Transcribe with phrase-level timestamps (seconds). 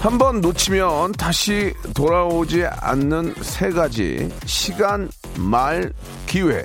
[0.00, 5.92] 한 번 놓치면 다시 돌아오지 않는 세 가지 시간, 말,
[6.26, 6.64] 기회.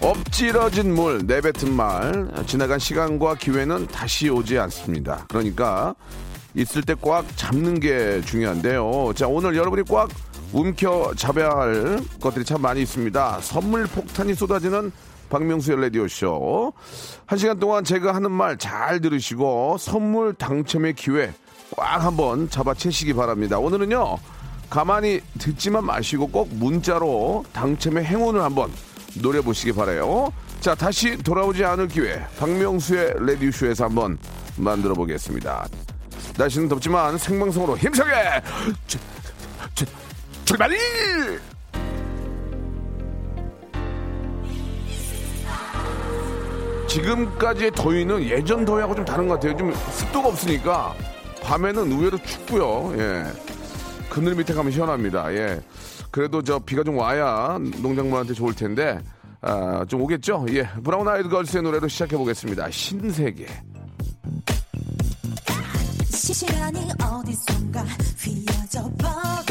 [0.00, 5.24] 엎질러진 물, 내뱉은 말, 지나간 시간과 기회는 다시 오지 않습니다.
[5.28, 5.94] 그러니까
[6.54, 9.12] 있을 때 꽉 잡는 게 중요한데요.
[9.14, 10.08] 자, 오늘 여러분이 꽉
[10.52, 13.40] 움켜 잡아야 할 것들이 참 많이 있습니다.
[13.42, 14.92] 선물 폭탄이 쏟아지는
[15.28, 16.72] 박명수의 라디오쇼.
[17.26, 21.32] 한 시간 동안 제가 하는 말 잘 들으시고 선물 당첨의 기회
[21.76, 23.58] 꽉 한번 잡아채시기 바랍니다.
[23.58, 24.18] 오늘은요,
[24.70, 28.70] 가만히 듣지만 마시고 꼭 문자로 당첨의 행운을 한번
[29.20, 30.32] 노려보시기 바래요.
[30.60, 32.24] 자, 다시 돌아오지 않을 기회.
[32.38, 34.18] 박명수의 라디오쇼에서 한번
[34.56, 35.66] 만들어 보겠습니다.
[36.38, 38.12] 날씨는 덥지만 생방송으로 힘차게
[40.46, 40.70] 출발!
[46.88, 49.56] 지금까지의 더위는 예전 더위하고 좀 다른 것 같아요.
[49.56, 50.94] 좀 습도가 없으니까
[51.42, 52.94] 밤에는 의외로 춥고요.
[52.96, 53.24] 예.
[54.08, 55.34] 그늘 밑에 가면 시원합니다.
[55.34, 55.60] 예.
[56.10, 58.98] 그래도 저 비가 좀 와야 농작물한테 좋을 텐데
[59.42, 60.46] 아, 좀 오겠죠?
[60.50, 60.68] 예.
[60.82, 62.70] 브라운 아이드 걸스의 노래로 시작해 보겠습니다.
[62.70, 63.46] 신세계.
[66.10, 67.84] 시간이 어디선가
[68.18, 69.45] 휘어져 버린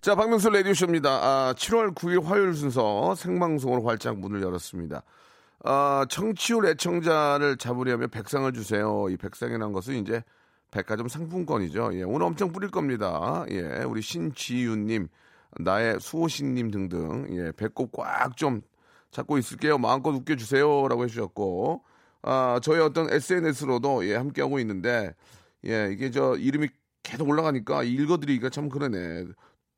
[0.00, 1.10] 자, 박명수 라디오쇼입니다.
[1.10, 5.02] 아, 7월 9일 화요일 순서 생방송으로 활짝 문을 열었습니다.
[5.62, 9.08] 아, 청취율 애청자를 잡으려면 백상을 주세요.
[9.10, 10.24] 이 백상이라는 것은 이제
[10.70, 11.90] 백화점 상품권이죠.
[11.98, 13.44] 예, 오늘 엄청 뿌릴 겁니다.
[13.50, 15.08] 예, 우리 신지윤님,
[15.58, 18.62] 나의 수호신님 등등, 예, 배꼽 꽉 좀
[19.10, 19.76] 잡고 있을게요.
[19.76, 20.88] 마음껏 웃겨주세요.
[20.88, 21.84] 라고 해주셨고,
[22.22, 25.14] 아, 저희 어떤 SNS로도 예, 함께하고 있는데,
[25.66, 26.68] 예, 이게 저 이름이
[27.02, 29.26] 계속 올라가니까 읽어드리기가 참 그러네.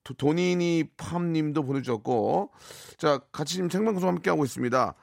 [0.04, 2.50] 도- 도니니 팜님도 보내주셨고,
[2.98, 4.94] 자, 같이 지금 생방송 함께 하고 있습니다.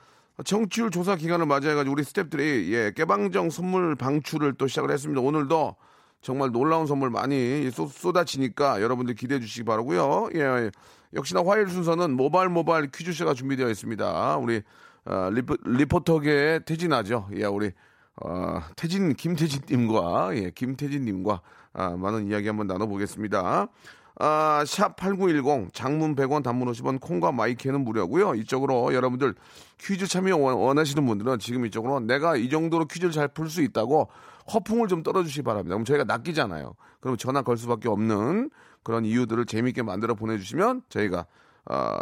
[0.45, 5.19] 정치율 조사 기간을 맞이해가지고 우리 스탭들이 예, 깨방정 선물 방출을 또 시작을 했습니다.
[5.21, 5.75] 오늘도
[6.21, 10.29] 정말 놀라운 선물 많이 쏟, 쏟아지니까 여러분들 기대해 주시기 바라고요.
[10.35, 10.71] 예, 예.
[11.13, 14.37] 역시나 화요일 순서는 모바일 모바일 퀴즈쇼가 준비되어 있습니다.
[14.37, 14.61] 우리
[15.05, 17.29] 어, 리포, 리포터계의 태진아죠.
[17.35, 17.71] 예, 우리
[18.23, 21.41] 어, 태진 김태진님과 예, 김태진님과
[21.73, 23.67] 아, 많은 이야기 한번 나눠보겠습니다.
[24.21, 28.35] 아, 샵8910 장문 100원 단문 50원 콩과 마이K는 무료고요.
[28.35, 29.33] 이쪽으로 여러분들
[29.79, 34.09] 퀴즈 참여 원- 원하시는 분들은 지금 이쪽으로 내가 이 정도로 퀴즈를 잘 풀 수 있다고
[34.53, 35.75] 허풍을 좀 떨어주시기 바랍니다.
[35.75, 36.73] 그럼 저희가 낚이잖아요.
[36.99, 38.49] 그럼 전화 걸 수밖에 없는
[38.83, 41.25] 그런 이유들을 재미있게 만들어 보내주시면 저희가
[41.69, 41.97] 어,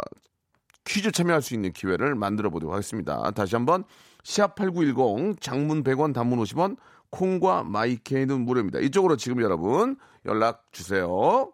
[0.84, 3.30] 퀴즈 참여할 수 있는 기회를 만들어 보도록 하겠습니다.
[3.30, 3.84] 다시 한번
[4.24, 6.76] 샵8910 장문 100원 단문 50원
[7.10, 8.80] 콩과 마이케이는 무료입니다.
[8.80, 9.96] 이쪽으로 지금 여러분
[10.26, 11.52] 연락 주세요.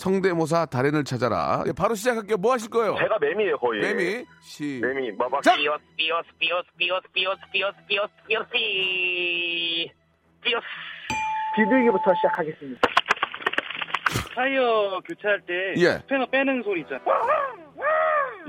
[0.00, 1.62] 성대모사 달인을 찾아라.
[1.66, 2.38] 예, 바로 시작할게요.
[2.38, 2.96] 뭐 하실 거예요?
[2.98, 3.80] 제가 매미예요 거의.
[3.82, 5.42] 매미 시 매미 마박.
[5.42, 5.54] 자!
[5.56, 9.92] 삐어스 삐어스 삐어스 삐어스 삐어스 삐어스 삐어스 삐어스 삐
[10.42, 10.64] 삐어스.
[11.54, 12.80] 비둘기부터 시작하겠습니다.
[14.34, 15.98] 타이어 교체할 때 예.
[15.98, 17.00] 스패너 빼는 소리 있잖아.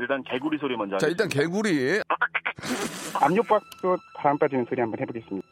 [0.02, 0.98] 일단 개구리 소리 먼저.
[0.98, 2.02] 자 일단 개구리
[3.22, 5.48] 압력밥솥 바람 빠지는 소리 한번 해보겠습니다.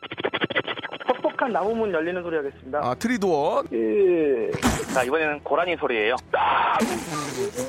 [1.21, 2.79] 퍽퍽한 나무문 열리는 소리 하겠습니다.
[2.83, 4.51] 아 트리도어 예.
[4.93, 6.15] 자 이번에는 고라니 소리예요.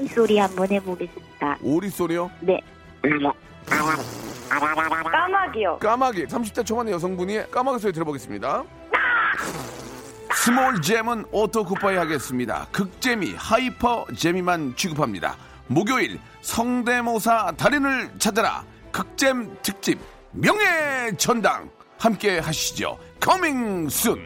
[0.02, 1.58] 이 소리 한번 해보겠습니다.
[1.62, 2.58] 오리 소리요 네.
[5.12, 8.64] 까마귀요 까마귀 30대 초반의 여성분이 까마귀 소리 들어보겠습니다.
[10.34, 12.66] 스몰 잼은 오토 쿠파이 하겠습니다.
[12.72, 15.36] 극재미 하이퍼 재미만 취급합니다.
[15.70, 20.00] 목요일 성대모사 달인을 찾아라 극잼 특집
[20.32, 22.98] 명예 전당 함께 하시죠.
[23.20, 24.18] 커밍 순.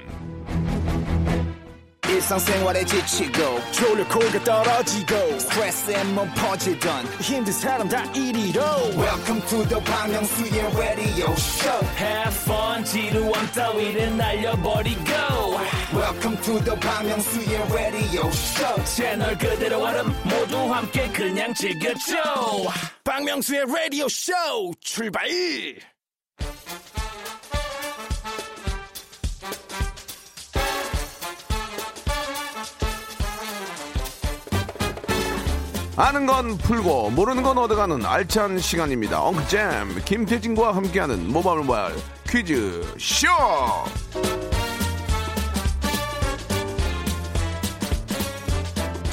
[2.09, 8.63] 일상생활에 지치고, 졸려 코가 떨어지고, 스트레스에 몸 퍼지던, 힘든 사람 다 이리로.
[8.97, 11.85] welcome to the Bang Myung-soo's radio show.
[11.99, 15.11] Have fun 지루함 따위를 날려버리고
[15.95, 18.85] Welcome to the Myung-soo's radio show.
[18.85, 22.17] 채널 그대로 얼음 모두 함께 그냥 즐겨줘
[23.05, 24.33] 박명수의 라디오 쇼
[24.81, 25.29] 출발!
[35.97, 39.23] 아는 건 풀고 모르는 건 얻어가는 알찬 시간입니다.
[39.23, 41.95] 엉클잼 김태진과 함께하는 모바일 모바일
[42.29, 43.29] 퀴즈 쇼.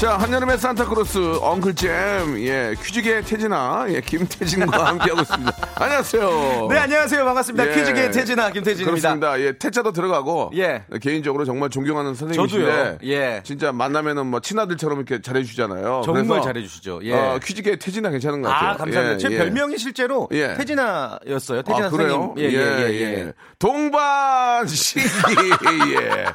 [0.02, 5.54] 자 한여름의 산타크로스 엉클잼 예 퀴즈계 태진아 예 김태진과 함께하고 있습니다.
[5.76, 6.68] 안녕하세요.
[6.72, 7.24] 네, 안녕하세요.
[7.24, 7.70] 반갑습니다.
[7.70, 7.76] 예.
[7.76, 8.90] 퀴즈계 태진아 김태진입니다.
[8.90, 9.40] 그렇습니다.
[9.42, 10.54] 예, 태자도 들어가고.
[10.56, 10.86] 예.
[11.00, 12.98] 개인적으로 정말 존경하는 선생님이신데.
[13.04, 13.42] 예.
[13.44, 16.02] 진짜 만나면은 뭐 친아들처럼 이렇게 잘해주시잖아요.
[16.04, 17.02] 정말 잘해주시죠.
[17.04, 17.14] 예.
[17.14, 18.70] 어, 퀴즈계 태진아 괜찮은 것 같아요.
[18.72, 19.14] 아, 감사합니다.
[19.14, 19.38] 예, 제 예.
[19.38, 20.56] 별명이 실제로 예.
[20.56, 21.62] 태진아였어요.
[21.62, 21.90] 태진아 아?
[21.92, 22.34] 선생님.
[22.40, 23.34] 예, 예, 예, 예.
[23.60, 25.02] 동반 시기.
[25.94, 26.26] 예.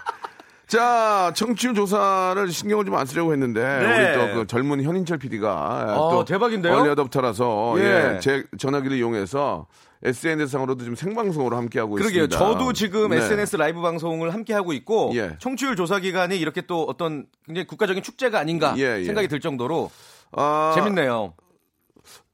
[0.66, 3.86] 자, 청취율 조사를 신경을 좀 안 쓰려고 했는데 네.
[3.86, 6.74] 우리 또 그 젊은 현인철 PD가 어, 대박인데요?
[6.74, 8.14] 얼리 어답터라서 예.
[8.16, 8.20] 예.
[8.20, 9.66] 제 전화기를 이용해서
[10.02, 12.24] SNS상으로도 지금 생방송으로 함께하고 그러게요.
[12.24, 12.38] 있습니다.
[12.38, 13.18] 저도 지금 네.
[13.18, 15.36] SNS 라이브 방송을 함께 하고 있고 예.
[15.38, 19.04] 청취율 조사 기간이 이렇게 또 어떤 굉장히 국가적인 축제가 아닌가 예, 예.
[19.04, 19.90] 생각이 들 정도로
[20.32, 21.34] 아, 재밌네요.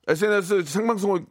[0.09, 1.25] SNS 생방송을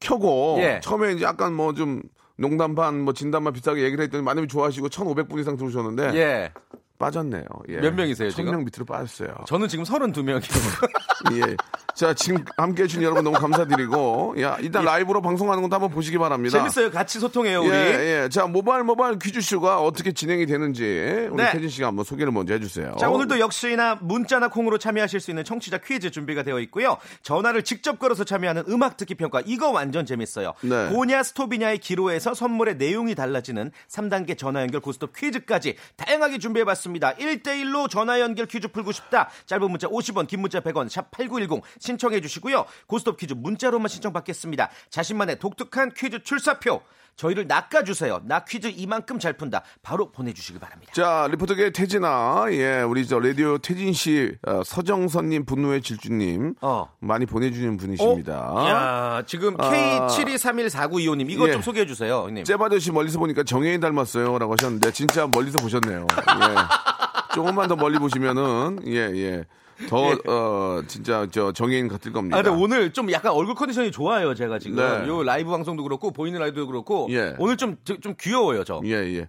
[0.00, 0.80] 켜고 예.
[0.82, 2.02] 처음에 이제 약간 뭐좀
[2.36, 6.52] 농담 반, 뭐 진담 반 비슷하게 얘기를 했더니 많이 분 좋아하시고 1,500분 이상 들어오셨는데 예.
[6.98, 7.44] 빠졌네요.
[7.68, 7.76] 예.
[7.76, 8.52] 몇 명이세요, 지금?
[8.52, 9.44] 1000명 밑으로 빠졌어요.
[9.46, 10.88] 저는 지금 32명이에요.
[11.36, 11.56] 예.
[11.94, 16.58] 자, 지금 함께 해주신 여러분 너무 감사드리고, 야, 일단 라이브로 방송하는 것도 한번 보시기 바랍니다.
[16.58, 16.60] 예.
[16.60, 16.90] 재밌어요.
[16.90, 17.70] 같이 소통해요, 우리.
[17.70, 18.28] 예, 예.
[18.28, 21.52] 자, 모바일 모바일 퀴즈쇼가 어떻게 진행이 되는지 우리 네.
[21.52, 22.96] 태진 씨가 한번 소개를 먼저 해주세요.
[22.98, 26.98] 자, 오늘도 역시나 문자나 콩으로 참여하실 수 있는 청취자 퀴즈 준비가 되어 있고요.
[27.22, 29.42] 전화를 직접 걸어서 참여하는 음악 듣기 평가.
[29.46, 30.52] 이거 완전 재밌어요.
[30.62, 30.90] 네.
[30.90, 36.85] 고냐 스톱이냐의 기로에서 선물의 내용이 달라지는 3단계 전화 연결 고스톱 퀴즈까지 다양하게 준비해 봤습니다.
[36.94, 39.30] 1대1로 전화 연결 퀴즈 풀고 싶다.
[39.46, 42.66] 짧은 문자 50원, 긴 문자 100원, 샵 8910 신청해 주시고요.
[42.86, 44.70] 고스톱 퀴즈 문자로만 신청 받겠습니다.
[44.90, 46.82] 자신만의 독특한 퀴즈 출사표
[47.16, 48.20] 저희를 낚아주세요.
[48.24, 49.62] 나 퀴즈 이만큼 잘 푼다.
[49.82, 50.92] 바로 보내주시기 바랍니다.
[50.94, 56.88] 자, 리포터계 태진아, 예, 우리 저 라디오 태진 씨, 어, 서정선님, 분노의 질주님, 어.
[57.00, 58.32] 많이 보내주는 분이십니다.
[58.34, 59.70] 야, 지금 아.
[59.70, 61.52] K72314925님 이거 예.
[61.52, 62.44] 좀 소개해 주세요, 형님.
[62.44, 66.06] 째바듯이 멀리서 보니까 정혜인 닮았어요라고 하셨는데 진짜 멀리서 보셨네요.
[66.10, 66.54] 예.
[67.34, 69.44] 조금만 더 멀리 보시면은 예 예.
[69.88, 72.36] 더 어, 진짜 저 정혜인 같을 겁니다.
[72.36, 74.76] 아, 근데 오늘 좀 약간 얼굴 컨디션이 좋아요, 제가 지금.
[74.76, 75.06] 네.
[75.08, 77.34] 요 라이브 방송도 그렇고, 보이는 라이브도 그렇고, 예.
[77.38, 78.80] 오늘 좀, 좀, 좀 귀여워요, 저.
[78.84, 79.28] 예 예.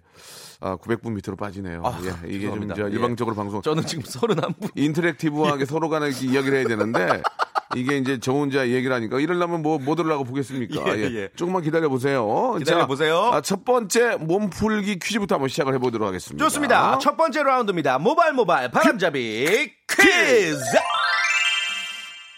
[0.60, 1.82] 아 900분 밑으로 빠지네요.
[1.84, 2.28] 아, 예.
[2.28, 2.74] 이게 죄송합니다.
[2.74, 2.94] 좀저 예.
[2.94, 4.70] 일방적으로 방송 저는 지금 31분.
[4.74, 7.22] 인터랙티브하게 서로 간에 이렇게 이야기를 해야 되는데
[7.76, 10.98] 이게 이제 저 혼자 얘기를 하니까 이러려면 뭐, 뭐 들으려고 보겠습니까?
[10.98, 11.28] 예, 예.
[11.36, 12.54] 조금만 기다려 보세요.
[12.58, 13.30] 기다려보세요.
[13.32, 16.44] 아, 첫 번째 몸풀기 퀴즈부터 한번 시작을 해보도록 하겠습니다.
[16.44, 16.98] 좋습니다.
[16.98, 17.98] 첫 번째 라운드입니다.
[17.98, 20.58] 모바일 모바일 바람잡이 퀴즈!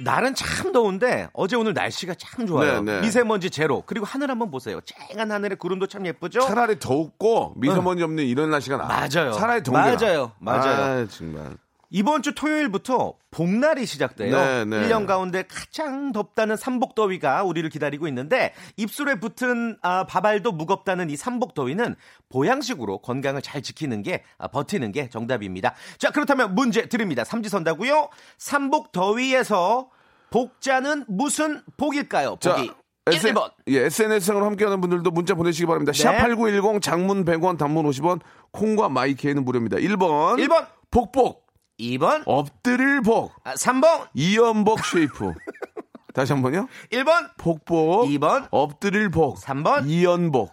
[0.03, 2.83] 날은 참 더운데 어제 오늘 날씨가 참 좋아요.
[2.83, 3.01] 네, 네.
[3.01, 3.83] 미세먼지 제로.
[3.87, 4.81] 그리고 하늘 한번 보세요.
[4.85, 6.41] 쨍한 하늘에 구름도 참 예쁘죠?
[6.41, 8.85] 차라리 덥고 미세먼지 없는 이런 날씨가 나.
[8.87, 9.33] 맞아요.
[9.33, 10.33] 차라리 더운 게 맞아요.
[10.39, 11.05] 맞아요.
[11.05, 11.57] 아, 정말.
[11.91, 14.37] 이번 주 토요일부터 봄날이 시작돼요.
[14.37, 14.89] 네, 네.
[14.89, 21.97] 1년 가운데 가장 덥다는 삼복더위가 우리를 기다리고 있는데 입술에 붙은 아, 밥알도 무겁다는 이 삼복더위는
[22.29, 25.75] 보양식으로 건강을 잘 지키는 게 아, 버티는 게 정답입니다.
[25.99, 27.25] 자 그렇다면 문제 드립니다.
[27.25, 28.09] 삼지선다고요.
[28.39, 29.91] 삼복더위에서
[30.31, 32.37] 복자는 무슨 복일까요?
[32.37, 32.71] 보기
[33.09, 33.51] SN 1번.
[33.69, 35.93] 예, SNS상으로 함께하는 분들도 문자 보내시기 바랍니다.
[35.93, 36.05] 네.
[36.05, 38.21] 샵8910 장문 100원, 단문 50원,
[38.53, 39.79] 콩과 마이K는 무료입니다.
[39.79, 40.37] 1번.
[40.47, 40.67] 1번.
[40.91, 41.40] 복복.
[41.81, 42.23] 2번.
[42.27, 43.33] 엎드릴 복.
[43.45, 44.09] 아, 3번.
[44.15, 45.33] 이연복 셰프.
[46.15, 46.69] 다시 한 번요.
[46.93, 47.31] 1번.
[47.37, 48.07] 복복.
[48.09, 48.49] 2번.
[48.51, 49.39] 엎드릴 복.
[49.39, 49.89] 3번.
[49.89, 50.53] 이연복.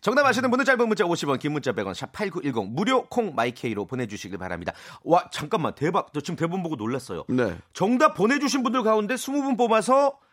[0.00, 4.38] 정답 아시는 분은 짧은 문자 50원, 긴 문자 100원, 샵 8910 무료 콩 마이K로 보내주시길
[4.38, 4.72] 바랍니다.
[5.04, 6.12] 와 잠깐만 대박!
[6.12, 7.24] 저 지금 대본 보고 놀랐어요.
[7.28, 7.56] 네.
[7.72, 10.25] 정답 보내주신 분들 가운데 20분 뽑아서 수-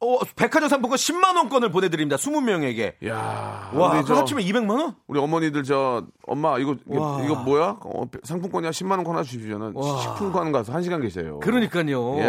[0.00, 2.16] 어, 백화점 상품권 10만 원권을 보내드립니다.
[2.16, 3.06] 20명에게.
[3.08, 4.94] 야 와, 저- 합치면 200만 원?
[5.06, 7.22] 우리 어머니들 저 엄마 이거 이거, 와.
[7.24, 7.76] 이거 뭐야?
[7.84, 9.98] 어, 상품권이야 10만 원 하나 주시면은 와.
[10.00, 11.38] 식품관 가서 한 시간 계세요.
[11.40, 12.16] 그러니까요.
[12.18, 12.24] 예,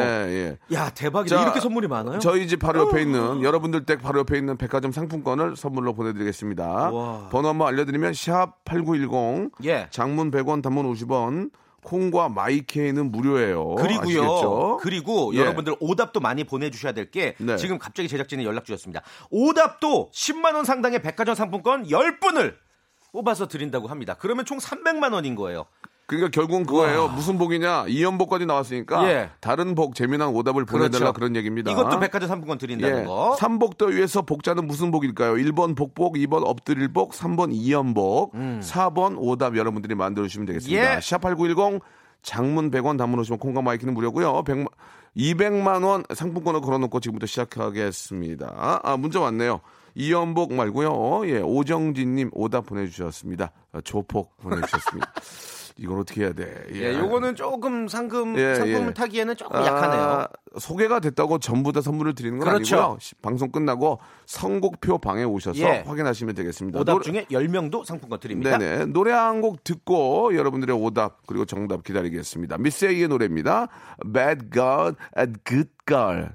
[0.72, 0.75] 예.
[0.75, 1.36] 야 대박이다.
[1.36, 2.19] 자, 이렇게 선물이 많아요?
[2.19, 6.65] 저희 집 바로 옆에 있는 여러분들 댁 바로 옆에 있는 백화점 상품권을 선물로 보내드리겠습니다.
[6.91, 7.29] 와.
[7.31, 9.88] 번호 한번 알려드리면 샵 #8910 예.
[9.91, 11.51] 장문 100원, 단문 50원,
[11.83, 13.75] 콩과 마이케이는 무료예요.
[13.75, 14.21] 그리고요.
[14.21, 14.79] 아시겠죠?
[14.81, 15.39] 그리고 예.
[15.39, 17.57] 여러분들 오답도 많이 보내주셔야 될게 네.
[17.57, 19.01] 지금 갑자기 제작진이 연락 주셨습니다.
[19.29, 22.55] 오답도 10만 원 상당의 백화점 상품권 10분을
[23.12, 24.15] 뽑아서 드린다고 합니다.
[24.19, 25.65] 그러면 총 300만 원인 거예요.
[26.09, 27.07] 그러니까 결국은 그거예요.
[27.09, 27.85] 무슨 복이냐?
[27.87, 29.29] 이연복까지 나왔으니까 예.
[29.39, 31.71] 다른 복 재미난 오답을 보내달라 그런 얘기입니다.
[31.71, 33.35] 이것도 백화점 상품권 드린다는 거.
[33.38, 35.33] 삼복더위에서 복자는 무슨 복일까요?
[35.33, 40.81] 1번 복복, 2번 엎드릴 복, 3번 이연복, 4번 오답 여러분들이 만들어 주시면 되겠습니다.
[40.81, 40.95] 음.
[40.95, 40.99] 예.
[40.99, 41.81] 샵8910
[42.23, 44.43] 장문 100원 단문 50원 콩과 마이K는 무료고요.
[44.43, 44.65] 100,
[45.15, 48.79] 200만 원 상품권을 걸어 놓고 지금부터 시작하겠습니다.
[48.83, 49.61] 아 문자 왔네요.
[49.95, 51.27] 이연복 말고요.
[51.29, 53.51] 예, 오정진 님 오답 보내 주셨습니다.
[53.73, 55.13] 아, 조폭 보내 주셨습니다.
[55.81, 56.65] 이걸 어떻게 해야 돼?
[56.74, 58.93] 예, 요거는 조금 상금 예, 상품을 예.
[58.93, 60.01] 타기에는 조금 약하네요.
[60.01, 62.75] 아, 소개가 됐다고 전부 다 선물을 드리는 건 그렇죠.
[62.77, 62.98] 아니고요.
[63.00, 65.83] 시- 방송 끝나고 선곡표 방에 오셔서 예.
[65.86, 66.79] 확인하시면 되겠습니다.
[66.79, 68.57] 오답 노래- 중에 10명도 상품권 드립니다.
[68.57, 68.86] 네네.
[68.88, 72.57] 노래 한 곡 듣고 여러분들의 오답 그리고 정답 기다리겠습니다.
[72.57, 73.67] 미스 A의 노래입니다.
[74.13, 76.29] Bad God and Good Girl.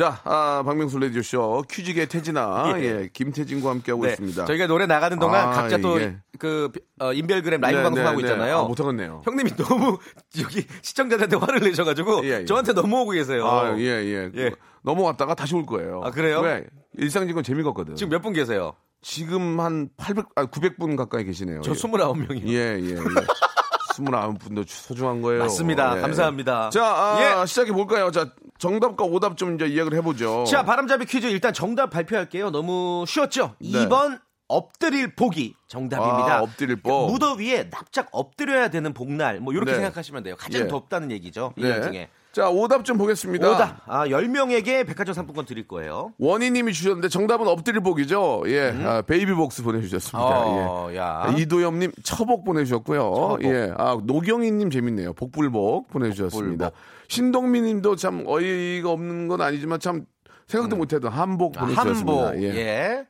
[0.00, 2.82] 자, 아, 박명수 레디오쇼 퀴즈계 태진아, 예.
[2.82, 4.46] 예, 김태진과 함께하고 네, 있습니다.
[4.46, 6.16] 저희가 노래 나가는 동안 아, 각자 또 이게.
[6.38, 8.32] 그 어, 인별그램 라이브 네, 방송하고 네, 네.
[8.32, 8.58] 있잖아요.
[8.60, 9.20] 아, 못하겠네요.
[9.26, 9.98] 형님이 너무
[10.40, 12.44] 여기 시청자들한테 화를 내셔가지고 예, 예.
[12.46, 13.46] 저한테 넘어오고 계세요.
[13.46, 14.30] 아, 예, 예.
[14.36, 14.50] 예.
[14.84, 16.00] 넘어왔다가 다시 올 거예요.
[16.02, 16.40] 아, 그래요?
[16.40, 16.64] 왜?
[16.96, 17.94] 일상직은 재미가 없거든.
[17.96, 18.72] 지금 몇 분 계세요?
[19.02, 21.60] 지금 한 800, 아, 900분 가까이 계시네요.
[21.60, 21.74] 저 예.
[21.74, 22.48] 29명이요.
[22.48, 22.96] 예, 예, 예.
[24.04, 25.42] 29분도 소중한 거예요.
[25.42, 25.96] 맞습니다.
[25.96, 26.00] 예.
[26.00, 26.70] 감사합니다.
[26.70, 27.46] 자, 아, 예.
[27.46, 28.10] 시작해 볼까요?
[28.10, 30.44] 자, 정답과 오답 좀 이제 이야기를 해보죠.
[30.44, 32.50] 자, 바람잡이 퀴즈 일단 정답 발표할게요.
[32.50, 33.54] 너무 쉬웠죠?
[33.60, 33.70] 네.
[33.70, 36.38] 2번 엎드릴 복이 정답입니다.
[36.38, 37.10] 아, 엎드릴 복.
[37.10, 39.76] 무더위에 납작 엎드려야 되는 복날 뭐 이렇게 네.
[39.76, 40.34] 생각하시면 돼요.
[40.36, 40.68] 가장 예.
[40.68, 41.54] 덥다는 얘기죠.
[41.56, 41.80] 이 네.
[41.80, 42.08] 중에.
[42.32, 43.50] 자, 오답 좀 보겠습니다.
[43.50, 43.80] 오답.
[43.86, 46.12] 아, 10명에게 백화점 상품권 드릴 거예요.
[46.18, 48.44] 원희님이 주셨는데 정답은 엎드릴 복이죠.
[48.46, 50.28] 예, 아, 베이비복스 보내주셨습니다.
[50.44, 50.56] 음?
[50.68, 50.96] 어, 예.
[50.96, 51.22] 야.
[51.24, 52.98] 아, 이도엽님 처복 보내주셨고요.
[53.00, 53.44] 처복.
[53.44, 55.12] 예, 아 노경희님 재밌네요.
[55.14, 56.70] 복불복 보내주셨습니다.
[57.08, 60.04] 신동민님도 참 어이가 없는 건 아니지만 참
[60.46, 62.26] 생각도 못했던 한복 아, 보내주셨습니다.
[62.28, 62.42] 한복.
[62.42, 62.46] 예.
[62.56, 63.06] 예.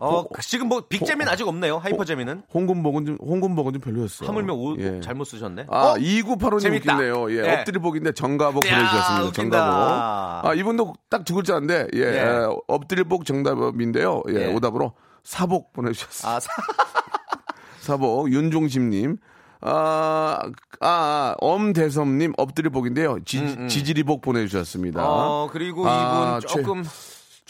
[0.00, 1.78] 어, 호- 지금 뭐 빅재미는 아직 없네요.
[1.78, 2.42] 하이퍼재미는.
[2.54, 4.24] 홍군복은 좀 홍군복은 좀 별로였어.
[4.26, 5.00] 하물며 오, 예.
[5.00, 5.66] 잘못 쓰셨네.
[5.68, 5.94] 아, 어?
[5.96, 6.94] 2985님 재밌다.
[6.94, 7.30] 웃기네요.
[7.36, 7.58] 예, 네.
[7.58, 9.26] 엎드릴 복인데 정가복 야, 보내 주셨습니다.
[9.26, 9.58] 웃긴다.
[9.58, 10.50] 정가복.
[10.50, 12.18] 아, 이분도 딱 두 글자인데, 예, 예.
[12.18, 14.22] 에, 엎드릴 복 정답인데요.
[14.30, 14.52] 예, 예.
[14.54, 16.36] 오답으로 사복 보내 주셨습니다.
[16.36, 16.50] 아, 사-
[17.80, 19.16] 사복 윤종심 님.
[19.62, 20.38] 아,
[20.80, 23.18] 아, 엄대섭님 엎드릴 복인데요.
[23.26, 23.40] 지,
[24.22, 25.02] 보내주셨습니다.
[25.02, 26.88] 음, 어, 그리고 아, 이분 조금 최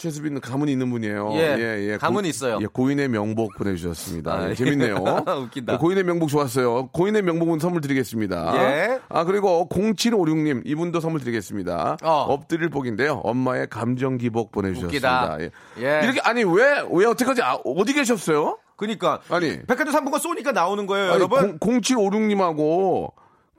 [0.09, 1.33] 수빈은 가문이 있는 분이에요.
[1.35, 2.57] 예, 가문이 있어요.
[2.61, 4.33] 예, 고인의 명복 보내주셨습니다.
[4.33, 4.55] 아, 예, 예.
[4.55, 4.95] 재밌네요.
[5.45, 5.77] 웃긴다.
[5.77, 6.87] 고인의 명복 좋았어요.
[6.87, 8.53] 고인의 명복은 선물 드리겠습니다.
[8.55, 8.99] 예.
[9.09, 11.97] 아, 그리고 0756님, 이분도 선물 드리겠습니다.
[12.01, 12.11] 어.
[12.29, 13.21] 엎드릴 복인데요.
[13.23, 15.35] 엄마의 감정 기복 보내주셨습니다.
[15.35, 15.37] 웃기다.
[15.41, 15.51] 예.
[15.99, 16.03] 예.
[16.03, 18.57] 이렇게, 아니, 왜, 왜 어떻게까지, 아, 어디 계셨어요?
[18.77, 19.61] 그러니까 아니.
[19.67, 21.59] 백화점 상품권 쏘니까 나오는 거예요, 아니, 여러분.
[21.59, 23.11] 0756님하고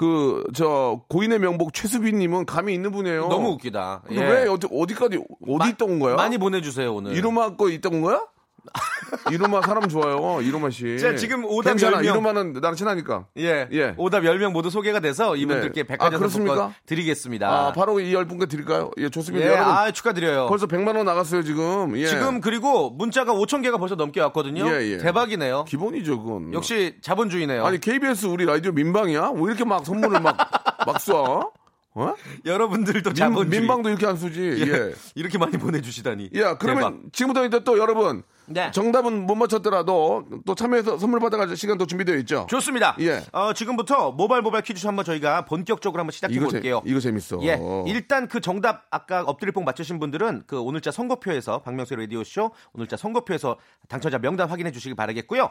[0.03, 3.29] 그, 저, 고인의 명복 최수빈님은 감이 있는 분이에요.
[3.29, 4.03] 너무 웃기다.
[4.05, 4.29] 근데 예.
[4.29, 6.17] 왜, 어디, 어디까지, 어디 마- 온 거야?
[6.17, 7.13] 많이 보내주세요 오늘.
[7.15, 8.25] 이루마 거 있다 온 거야?
[9.31, 10.41] 이루마 사람 좋아요.
[10.41, 10.99] 이루마 씨.
[10.99, 11.99] 자, 지금 오답 괜찮아.
[11.99, 12.05] 10명.
[12.05, 13.27] 이루마는 나랑 친하니까.
[13.39, 13.69] 예.
[13.73, 13.95] 예.
[13.97, 15.87] 오답 10명 모두 소개가 돼서 이분들께 네.
[15.87, 16.73] 백화점 아, 그렇습니까?
[16.87, 17.49] 드리겠습니다.
[17.49, 18.91] 아, 바로 이열 분께 드릴까요?
[18.99, 19.47] 예, 좋습니다.
[19.47, 19.73] 예, 여러분.
[19.73, 20.47] 아, 축하드려요.
[20.49, 21.97] 벌써 100만 원 나갔어요, 지금.
[21.99, 22.07] 예.
[22.07, 24.67] 지금 그리고 문자가 5천 개가 벌써 넘게 왔거든요.
[24.67, 24.99] 예, 예.
[24.99, 25.65] 대박이네요.
[25.65, 26.55] 기본이죠, 그건.
[26.55, 27.65] 역시 자본주의네요.
[27.67, 29.33] 아니, KBS 우리 라디오 민방이야?
[29.35, 30.37] 왜 이렇게 막 선물을 막,
[30.87, 31.51] 막 쏴?
[31.95, 32.15] 어?
[32.47, 33.61] 여러분들도 민, 자본주의.
[33.61, 34.41] 민방도 이렇게 안 쏘지.
[34.67, 34.95] 예.
[35.15, 36.31] 이렇게 많이 보내주시다니.
[36.37, 38.71] 야, 그러면 지금부터 이제 또 여러분 네.
[38.71, 42.47] 정답은 못 맞췄더라도 또 참여해서 선물 받아갈 시간도 준비되어 있죠.
[42.49, 42.97] 좋습니다.
[43.01, 43.23] 예.
[43.33, 46.83] 어, 지금부터 모발 모발 퀴즈 한번 저희가 본격적으로 한번 시작해 이거, 재, 볼게요.
[46.87, 47.39] 이거 재밌어.
[47.43, 47.61] 예.
[47.87, 52.97] 일단 그 정답 아까 엎드릴 뽕 맞추신 분들은 그 오늘자 선거표에서 박명수 라디오 쇼 오늘자
[52.97, 53.59] 선거표에서
[53.89, 55.51] 당첨자 명단 확인해 주시기 바라겠고요.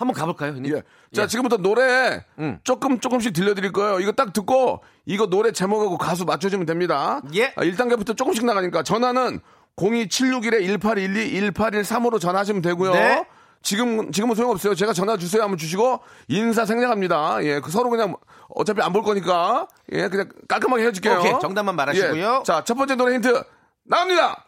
[0.00, 0.74] 한번 가볼까요, 형님?
[0.76, 0.82] 예.
[1.12, 2.58] 자, 지금부터 노래 음.
[2.64, 4.00] 조금 조금씩 들려드릴 거예요.
[4.00, 7.20] 이거 딱 듣고 이거 노래 제목하고 가수 맞춰주면 됩니다.
[7.34, 7.52] 예.
[7.56, 9.40] 아, 1단계부터 조금씩 나가니까 전화는
[9.76, 12.92] 02761-1812, 1813으로 전화하시면 되고요.
[12.92, 13.24] 네.
[13.62, 14.74] 지금, 지금은 소용없어요.
[14.74, 17.44] 제가 전화 주세요 하면 주시고 인사 생략합니다.
[17.44, 17.60] 예.
[17.60, 18.16] 그 서로 그냥
[18.54, 20.08] 어차피 안 볼 거니까 예.
[20.08, 21.18] 그냥 깔끔하게 해줄게요.
[21.18, 22.38] 오케이, 정답만 말하시고요.
[22.40, 22.42] 예.
[22.44, 23.42] 자, 첫 번째 노래 힌트
[23.84, 24.44] 나갑니다.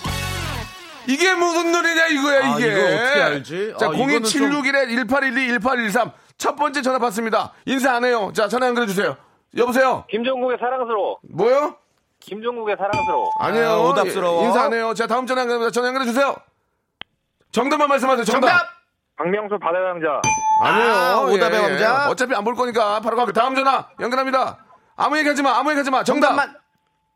[1.06, 2.66] 이게 무슨 노래냐 이거야 아, 이게.
[2.68, 3.74] 이거 어떻게 알지?
[3.78, 6.12] 자, 아, 이거는 02761에 1812 1813.
[6.38, 7.52] 첫 번째 전화 받습니다.
[7.66, 8.32] 인사 안 해요.
[8.34, 9.16] 자, 전화 연결해 주세요.
[9.56, 10.04] 여보세요.
[10.10, 11.18] 김종국의 사랑스러워.
[11.30, 11.76] 뭐요?
[12.20, 13.30] 김종국의 사랑스러워.
[13.40, 13.66] 아니에요.
[13.68, 14.42] 아, 오답스러워.
[14.42, 14.94] 예, 인사 안 해요.
[14.94, 15.70] 자, 다음 전화 연결합니다.
[15.70, 16.34] 전화 연결해 주세요.
[17.50, 18.24] 정답만 말씀하세요.
[18.24, 18.48] 정답.
[18.48, 18.66] 정답!
[19.16, 20.20] 박명수 바다의 왕자.
[20.62, 20.92] 아니에요.
[20.92, 21.68] 아, 오답의 예, 예.
[21.68, 22.08] 왕자.
[22.08, 24.58] 어차피 안 볼 거니까 바로 가고 다음 전화 연결합니다.
[24.96, 25.58] 아무 얘기 하지 마.
[25.58, 26.02] 아무 얘기 하지 마.
[26.02, 26.34] 정답.
[26.36, 26.54] 정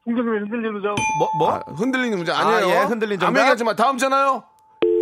[0.07, 0.95] 홍정민 흔들리는 정.
[1.19, 1.53] 뭐, 뭐?
[1.55, 2.57] 아, 흔들리는 문제 아니에요.
[2.67, 3.27] 아, 예, 흔들린 정답.
[3.29, 3.75] 아무 얘기 하지 마.
[3.75, 4.45] 다음 전화요.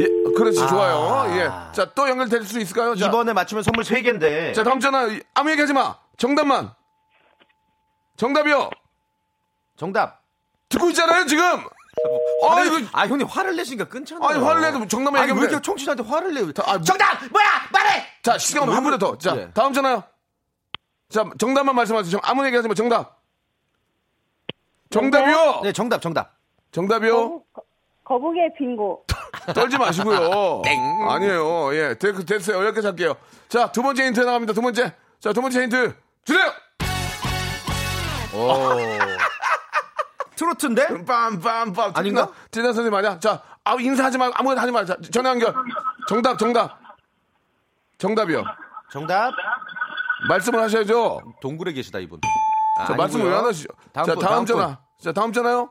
[0.00, 0.66] 예, 그렇지 아.
[0.66, 1.37] 좋아요.
[1.38, 1.73] 예.
[1.75, 2.94] 자, 또 연결될 수 있을까요?
[2.96, 4.54] 자, 이번에 맞추면 선물 3개인데.
[4.54, 5.96] 자, 다음 전화 아무 얘기 하지 마.
[6.16, 6.73] 정답만.
[8.16, 8.70] 정답이요.
[9.76, 10.23] 정답.
[10.68, 11.44] 듣고 있잖아요, 지금.
[11.44, 14.26] 아, 화를- 이거 아, 형님 화를 내시니까 끊잖아요.
[14.28, 15.62] 아니, 화를 내도 정답만 아니, 왜 얘기하면 이렇게 돼.
[15.62, 16.44] 청취자한테 화를 내요?
[16.64, 17.25] 아, 뭐- 정답!
[17.30, 17.46] 뭐야!
[17.73, 18.04] 말해!
[18.23, 19.16] 자, 시간 한 번에 더.
[19.18, 19.50] 자, 예.
[19.52, 20.02] 다음 전화요.
[21.11, 22.11] 자, 정답만 말씀하세요.
[22.11, 22.75] 정- 아무 얘기 하지 마.
[22.75, 23.13] 정답.
[24.94, 25.60] 정답이요.
[25.64, 26.34] 네, 정답, 정답.
[26.70, 27.42] 정답이요.
[28.04, 29.04] 거북 이의 빙고.
[29.54, 30.62] 떨지 마시고요.
[31.08, 31.74] 아니에요.
[31.74, 32.64] 예, 됐, 됐어요.
[32.66, 33.16] 여기까지 할게요.
[33.48, 34.52] 자, 두 번째 힌트 나갑니다.
[34.52, 34.94] 두 번째.
[35.20, 36.44] 자, 두 번째 힌트 주세요.
[40.36, 40.86] 트로트인데?
[40.88, 41.96] 빰빰빰.
[41.96, 42.28] 아닌가?
[42.50, 43.18] 진아 선생님 아니야?
[43.18, 44.84] 자, 아, 인사하지 말고 아무것도 하지 마.
[44.84, 45.54] 자, 전화 연결.
[46.08, 46.78] 정답, 정답.
[47.98, 48.44] 정답이요.
[48.90, 49.32] 정답.
[50.28, 51.20] 말씀을 하셔야죠.
[51.40, 52.20] 동굴에 계시다, 이분.
[52.78, 53.36] 아, 자, 말씀을 왜.
[53.36, 53.68] 안 하시죠?
[53.92, 54.83] 다음 자, 분, 다음 다음 전화.
[54.98, 55.02] 분.
[55.04, 55.70] 자, 다음 전화요.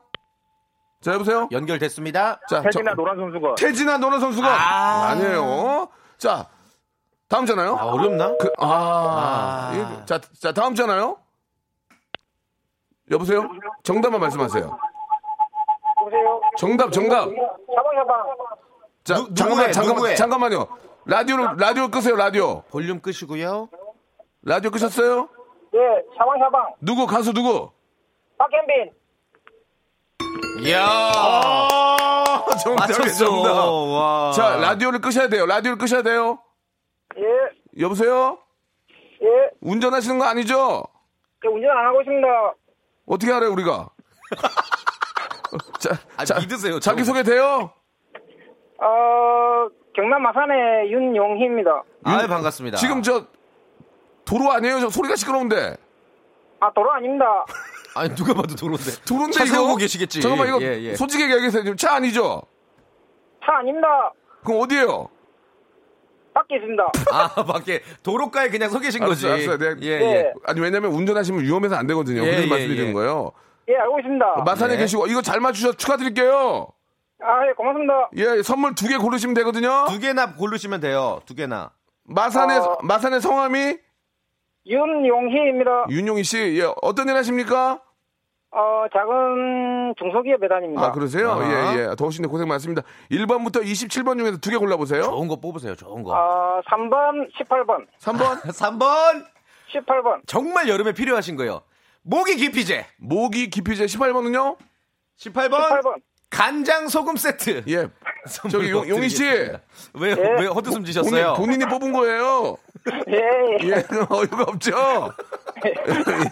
[1.00, 1.48] 자, 여보세요?
[1.52, 2.40] 연결됐습니다.
[2.48, 5.08] 자, 태진아 저- 노란 선수가 태진아 노란 선수가 아.
[5.10, 5.14] 아...
[5.16, 6.48] 니에요 자,
[7.28, 7.76] 다음 전화요.
[7.76, 8.34] 아, 어렵나?
[8.38, 9.74] 그, 아, 아.
[9.74, 11.18] 이- 자, 자, 다음 전화요.
[13.10, 13.46] 여보세요?
[13.82, 14.78] 정답만 말씀하세요.
[15.98, 16.40] 보세요.
[16.56, 17.24] 정답, 정답.
[17.28, 18.24] 샤방 샤방.
[19.04, 20.16] 자, 누- 잠깐만, 누구의, 잠깐만, 누구의?
[20.16, 20.66] 잠깐만요.
[21.06, 22.62] 라디오를, 라디오 끄세요, 라디오.
[22.70, 23.68] 볼륨 끄시고요.
[24.42, 25.28] 라디오 끄셨어요?
[25.74, 25.78] 예,
[26.16, 26.74] 샤방 샤방.
[26.80, 27.70] 누구, 가수 누구?
[28.38, 28.90] 박현빈.
[30.62, 30.84] 이야.
[30.86, 33.24] 아, 정답이 맞췄어.
[33.24, 33.52] 정답.
[33.52, 34.32] 와.
[34.32, 35.46] 자, 라디오를 끄셔야 돼요.
[35.46, 36.38] 라디오를 끄셔야 돼요.
[37.16, 37.22] 예,
[37.82, 38.38] 여보세요?
[39.22, 39.26] 예.
[39.60, 40.82] 운전하시는 거 아니죠?
[41.42, 42.26] 저 운전 안 하고 있습니다.
[43.06, 43.88] 어떻게 알아요, 우리가?
[45.78, 47.12] 자, 아, 자, 믿으세요, 자기 저.
[47.12, 47.70] 소개 돼요?
[48.78, 51.82] 어, 경남 마산의 윤용희입니다.
[52.04, 52.76] 아, 반갑습니다.
[52.78, 53.24] 지금 저
[54.24, 54.80] 도로 아니에요?
[54.80, 55.76] 저 소리가 시끄러운데.
[56.60, 57.44] 아, 도로 아닙니다.
[57.94, 58.90] 아니 누가 봐도 도로인데.
[59.06, 59.54] 도로인데 차 이거?
[59.54, 60.20] 세우고 계시겠지.
[60.20, 60.94] 잠깐만 이거 예, 예.
[60.96, 62.42] 솔직히 얘기해서 지금 차 아니죠?
[63.44, 63.88] 차 아닙니다.
[64.44, 65.08] 그럼 어디에요?
[66.34, 66.82] 밖에 있습니다.
[67.12, 69.26] 아 밖에 도로가에 그냥 서 계신 거지.
[69.26, 69.58] 알았어, 알았어.
[69.58, 70.00] 내가- 예, 예.
[70.16, 70.32] 예.
[70.46, 72.22] 아니 왜냐면 운전하시면 위험해서 안 되거든요.
[72.22, 72.92] 예, 그래서 예, 말씀드리는 예.
[72.92, 73.30] 거예요.
[73.68, 74.42] 예, 알고 있습니다.
[74.44, 74.80] 마산에 네.
[74.80, 76.68] 계시고 이거 잘 맞추셔서 축하드릴게요.
[77.22, 78.10] 아, 예, 고맙습니다.
[78.16, 79.86] 예, 선물 두 개 고르시면 되거든요.
[79.88, 81.20] 두 개나 고르시면 돼요.
[81.24, 81.70] 두 개나.
[82.02, 82.78] 마산의 어.
[82.82, 83.78] 마산의 성함이
[84.66, 85.86] 윤용희입니다.
[85.90, 86.58] 윤용희 씨.
[86.60, 87.80] 예, 어떤 일 하십니까?
[88.56, 90.80] 어, 작은 중소기업 배단입니다.
[90.80, 91.32] 아, 그러세요?
[91.32, 91.76] 아하.
[91.76, 91.96] 예, 예.
[91.96, 92.82] 더우신데 고생 많습니다.
[93.10, 95.02] 1번부터 27번 중에서 두 개 골라보세요.
[95.02, 95.74] 좋은 거 뽑으세요.
[95.74, 96.12] 좋은 거.
[96.12, 97.86] 어, 3번, 18번.
[98.00, 99.24] 3번, 3번
[99.72, 100.20] 18번.
[100.26, 101.62] 정말 여름에 필요하신 거예요.
[102.02, 102.86] 모기 기피제.
[102.98, 104.56] 모기 기피제 18번은요?
[105.18, 105.94] 18번, 18번.
[106.30, 107.64] 간장 소금 세트.
[107.68, 107.88] 예.
[108.50, 109.24] 저기 용, 용희 씨.
[109.24, 111.34] 왜, 왜 헛웃음 지셨어요?
[111.34, 112.56] 본인, 본인이 뽑은 거예요.
[113.08, 113.16] 예,
[113.62, 113.68] 예.
[113.68, 113.72] 예,
[114.10, 114.72] 어이가 없죠?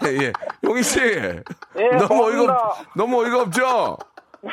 [0.04, 0.32] 예, 예.
[0.64, 1.00] 용희 씨.
[1.00, 1.42] 예,
[1.98, 2.54] 너무 어이가, 고맙습니다.
[2.54, 3.98] 없, 너무 어이가 없죠?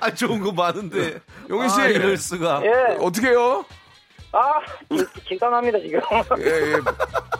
[0.00, 1.20] 아, 좋은 거 많은데.
[1.48, 1.80] 용희 씨.
[1.80, 2.62] 아, 이럴 수가.
[2.64, 2.96] 예.
[3.00, 3.64] 어떻게 해요?
[4.32, 6.00] 아, 기- 기간합니다, 지금.
[6.40, 6.76] 예, 예.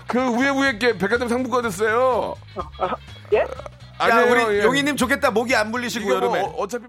[0.08, 2.34] 그 위에 위에 게 백화점 상품권 됐어요.
[3.32, 3.38] 예?
[3.40, 3.46] 야,
[3.98, 4.62] 아니에요, 우리 예.
[4.64, 5.30] 용희님 좋겠다.
[5.30, 6.40] 모기 안 물리시고 뭐 여름에.
[6.42, 6.86] 어, 어차피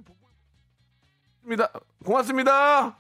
[1.44, 1.70] 입니다.
[2.06, 2.98] 고맙습니다.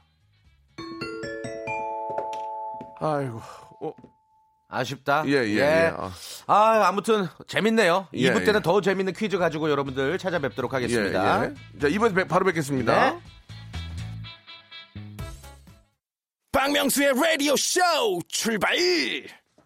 [2.99, 3.41] 아이고.
[3.81, 3.93] 어,
[4.69, 5.23] 아쉽다.
[5.27, 5.93] 예, 예, 예.
[5.95, 6.11] 아.
[6.47, 8.07] 아, 아무튼 재밌네요.
[8.13, 8.61] 예, 2부 때는 예.
[8.63, 11.45] 더 재밌는 퀴즈 가지고 여러분들 찾아뵙도록 하겠습니다.
[11.45, 11.79] 예, 예.
[11.79, 13.11] 자, 이번에 뵙- 바로 뵙겠습니다.
[13.11, 13.19] 네.
[16.51, 17.79] 박명수의 라디오 쇼
[18.27, 18.75] 출발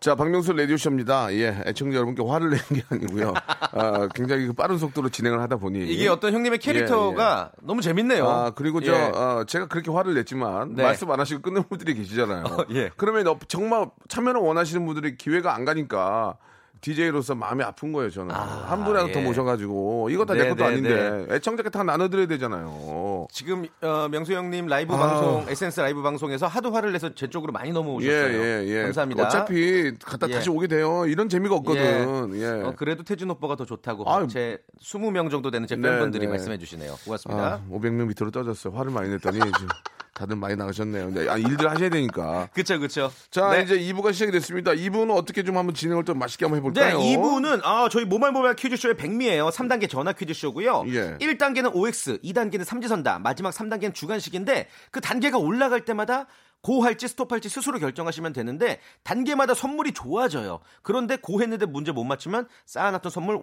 [0.02, 1.32] 자, 박명수 라디오쇼입니다.
[1.36, 3.36] 예, 애청자 여러분께 화를 내는 게 아니고요.
[3.72, 5.88] 아, 굉장히 그 빠른 속도로 진행을 하다 보니.
[5.88, 8.28] 이게 어떤 형님의 캐릭터가 너무 재밌네요.
[8.28, 8.98] 아, 그리고 저, 예.
[8.98, 10.82] 어, 제가 그렇게 화를 냈지만, 네.
[10.82, 12.44] 말씀 안 하시고 끊는 분들이 계시잖아요.
[12.74, 12.90] 예.
[12.98, 16.36] 그러면 어, 정말 참여를 원하시는 분들이 기회가 안 가니까,
[16.82, 18.34] DJ로서 마음이 아픈 거예요, 저는.
[18.34, 19.14] 한 분이라도 예.
[19.14, 23.28] 더 모셔가지고, 이거 다내 네, 것도 네, 아닌데, 애청자께 다 나눠드려야 되잖아요.
[23.32, 24.98] 지금 어, 명수 형님 라이브 아.
[24.98, 28.42] 방송 에센스 라이브 방송에서 하도 화를 내서 제 쪽으로 많이 예, 넘어오셨어요.
[28.42, 28.82] 예, 예.
[28.84, 29.26] 감사합니다.
[29.26, 30.34] 어차피 갔다 예.
[30.34, 31.06] 다시 오게 돼요.
[31.06, 32.36] 이런 재미가 없거든.
[32.36, 32.48] 예.
[32.64, 34.28] 어, 그래도 태준 오빠가 더 좋다고 아유.
[34.28, 36.32] 제 20명 정도 되는 제 네, 팬분들이 네.
[36.32, 36.96] 말씀해 주시네요.
[37.06, 37.44] 고맙습니다.
[37.44, 38.74] 아, 500명 밑으로 떠졌어요.
[38.76, 39.40] 화를 많이 냈더니,
[40.22, 41.06] 다들 많이 나가셨네요.
[41.06, 42.48] 근데 아, 일들 하셔야 되니까.
[42.54, 43.12] 그쵸 그쵸.
[43.32, 43.64] 자, 네.
[43.64, 44.72] 이제 2부가 시작이 됐습니다.
[44.72, 47.00] 2부는 어떻게 좀 한번 진행을 좀 맛있게 한번 네, 해볼까요?
[47.00, 49.50] 2부는 아, 저희 모바일 모바일 퀴즈쇼의 백미예요.
[49.50, 50.86] 3단계 전화 퀴즈쇼고요.
[50.90, 51.18] 예.
[51.18, 56.28] 1단계는 OX, 2단계는 삼지선다, 마지막 3단계는 주간식인데 그 단계가 올라갈 때마다
[56.62, 60.60] 고 할지 스톱할지 스스로 결정하시면 되는데 단계마다 선물이 좋아져요.
[60.84, 63.42] 그런데 고 했는데 문제 못 맞추면 쌓아놨던 선물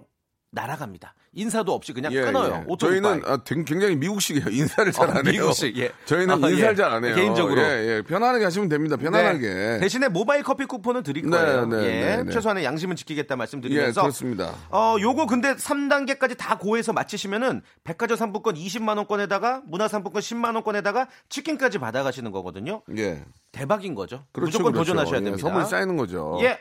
[0.51, 1.15] 날아갑니다.
[1.35, 2.65] 인사도 없이 그냥 예, 끊어요.
[2.69, 2.77] 예.
[2.79, 4.47] 저희는 아, 된- 굉장히 미국식이에요.
[4.51, 5.33] 인사를 잘 어, 안 해요.
[5.33, 5.93] 미국식, 예.
[6.07, 6.75] 저희는 아, 인사를 예.
[6.75, 7.15] 잘안 해요.
[7.15, 7.61] 개인적으로.
[7.61, 7.67] 예,
[7.99, 8.03] 예.
[8.03, 8.97] 편안하게 하시면 됩니다.
[8.97, 9.39] 편안하게.
[9.55, 9.79] 네.
[9.79, 11.67] 대신에 모바일 커피 쿠폰은 드릴 네, 거예요.
[11.67, 12.17] 네, 예.
[12.17, 12.33] 네, 네.
[12.33, 14.55] 최소한의 양심은 지키겠다 예, 말씀드리면서 그렇습니다.
[14.71, 21.09] 어, 요거 근데 3단계까지 다 고해서 마치시면은 백화점 상품권 20만 원권에다가 문화 상품권 10만 원권에다가
[21.29, 22.83] 치킨까지 받아 가시는 거거든요.
[22.97, 23.23] 예.
[23.53, 24.25] 대박인 거죠.
[24.33, 24.93] 그렇죠, 무조건 그렇죠.
[24.93, 25.43] 도전하셔야 예, 됩니다.
[25.43, 26.39] 선물이 쌓이는 거죠.
[26.43, 26.59] 예.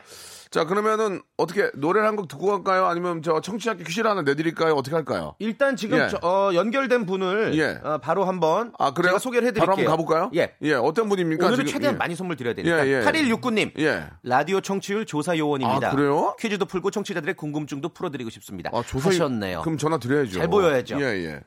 [0.50, 2.86] 자, 그러면은 어떻게 노래를 한 곡 듣고 갈까요?
[2.86, 4.72] 아니면 저 청취자께 퀴즈를 하나 내드릴까요?
[4.74, 5.34] 어떻게 할까요?
[5.38, 6.08] 일단 지금 예.
[6.08, 7.78] 저, 어, 연결된 분을 예.
[7.86, 9.10] 어, 바로 한번 아, 그래요?
[9.10, 9.66] 제가 소개를 해드릴게요.
[9.66, 10.30] 바로 한번 가볼까요?
[10.34, 10.54] 예.
[10.62, 11.46] 예, 어떤 분입니까?
[11.46, 11.72] 오늘은 지금?
[11.78, 11.98] 최대한 예.
[11.98, 12.86] 많이 선물 드려야 되니까.
[12.86, 13.00] 예, 예.
[13.04, 13.78] 8169님.
[13.78, 14.04] 예.
[14.22, 15.88] 라디오 청취율 조사 요원입니다.
[15.88, 16.34] 아, 그래요?
[16.40, 18.70] 퀴즈도 풀고 청취자들의 궁금증도 풀어드리고 싶습니다.
[18.72, 19.60] 아, 조사 하셨네요.
[19.62, 20.38] 그럼 전화 드려야죠.
[20.38, 21.00] 잘 보여야죠.
[21.00, 21.40] 예, 예.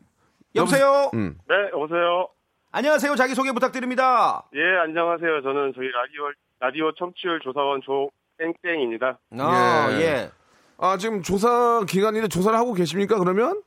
[0.56, 1.10] 여보세요.
[1.14, 1.38] 음.
[1.50, 2.28] 네, 여보세요.
[2.72, 3.16] 안녕하세요.
[3.16, 4.48] 자기 소개 부탁드립니다.
[4.56, 5.42] 예, 안녕하세요.
[5.42, 8.10] 저는 저희 라디오 라디오 청취율 조사원 조
[8.64, 9.20] 땡땡입니다.
[9.40, 10.02] 아, 예.
[10.02, 10.30] 예.
[10.78, 13.18] 아, 지금 조사 기간인데 조사를 하고 계십니까?
[13.20, 13.62] 그러면?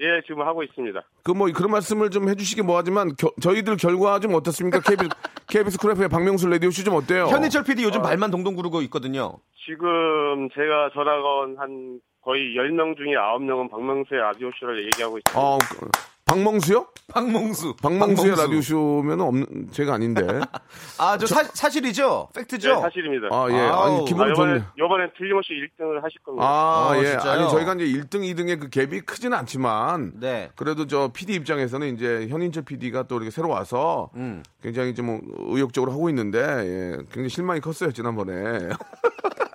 [0.00, 0.98] 예, 지금 하고 있습니다.
[1.24, 4.80] 그 뭐 그런 말씀을 좀 해주시기 뭐하지만 겨- 저희들 결과 좀 어떻습니까?
[4.80, 5.10] KBS
[5.48, 7.26] KBS 쿨FM의 박명수 라디오 쇼 좀 어때요?
[7.26, 9.34] 현희철 PD 요즘 발만 동동 구르고 있거든요.
[9.66, 15.38] 지금 제가 전화건 한 거의 10명 중에 9명은 박명수의 라디오 쇼를 얘기하고 있습니다.
[15.38, 15.88] 어, 그,
[16.30, 16.86] 박명수요?
[17.08, 17.74] 박몽수.
[17.82, 20.22] 박명수의 라디오 쇼면은 없는 제가 아닌데.
[20.96, 22.28] 아, 저 사, 사실이죠?
[22.32, 22.74] 팩트죠?
[22.76, 23.28] 네, 사실입니다.
[23.32, 23.56] 아 예.
[23.56, 24.62] 아니 기분 아, 좋네.
[24.78, 26.46] 이번에 틀림없이 1등을 하실 겁니다.
[26.46, 27.06] 아, 어, 예.
[27.06, 27.32] 진짜요?
[27.32, 30.12] 아니, 저희가 이제 1등, 2등의 그 갭이 크지는 않지만.
[30.20, 30.50] 네.
[30.54, 34.44] 그래도 저 PD 입장에서는 이제 현인철 PD가 또 이렇게 새로 와서 음.
[34.62, 36.96] 굉장히 좀뭐 의욕적으로 하고 있는데, 예.
[37.10, 38.68] 굉장히 실망이 컸어요, 지난번에.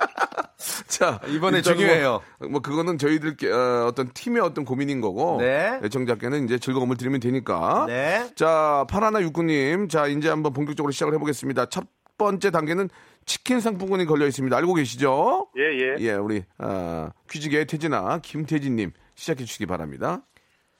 [0.88, 2.22] 자, 이번에 일단 중요해요.
[2.40, 5.38] 뭐, 뭐 그거는 저희들 어, 어떤 팀의 어떤 고민인 거고.
[5.40, 5.80] 네.
[5.84, 7.86] 애청자께는 이제 즐거움을 드리면 되니까.
[7.88, 8.30] 네.
[8.36, 9.88] 자, 파라나 육구님.
[9.90, 11.68] 자, 이제 한번 본격적으로 시작을 해보겠습니다.
[11.68, 11.86] 첫
[12.18, 12.90] 번째 단계는
[13.26, 14.56] 치킨 상품권이 걸려 있습니다.
[14.56, 15.48] 알고 계시죠?
[15.58, 15.96] 예, 예.
[16.00, 20.22] 예, 우리 어, 퀴즈계의 태진아 김태진님 시작해 주시기 바랍니다.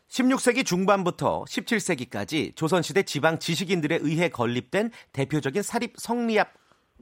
[0.08, 6.54] 16세기 중반부터 17세기까지 조선시대 지방 지식인들에 의해 건립된 대표적인 사립 성리학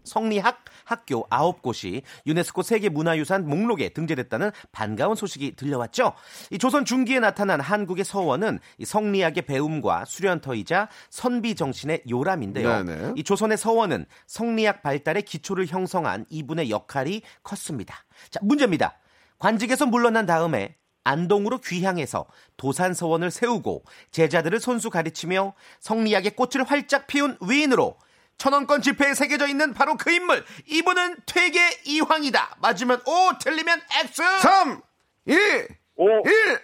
[0.04, 6.14] 성리학 학교 9곳이 유네스코 세계문화유산 목록에 등재됐다는 반가운 소식이 들려왔죠.
[6.52, 12.84] 이 조선 중기에 나타난 한국의 서원은 이 성리학의 배움과 수련터이자 선비 정신의 요람인데요.
[12.84, 13.14] 네네.
[13.16, 17.96] 이 조선의 서원은 성리학 발달의 기초를 형성한 이분의 역할이 컸습니다.
[18.30, 18.98] 자, 문제입니다.
[19.40, 22.26] 관직에서 물러난 다음에 안동으로 귀향해서
[22.56, 27.98] 도산서원을 세우고 제자들을 손수 가르치며 성리학의 꽃을 활짝 피운 위인으로
[28.38, 30.44] 천원권 지폐에 새겨져 있는 바로 그 인물.
[30.68, 32.58] 이분은 퇴계 이황이다.
[32.62, 34.22] 맞으면 O 틀리면 X.
[34.42, 34.82] 3,
[35.28, 36.60] 2, 1.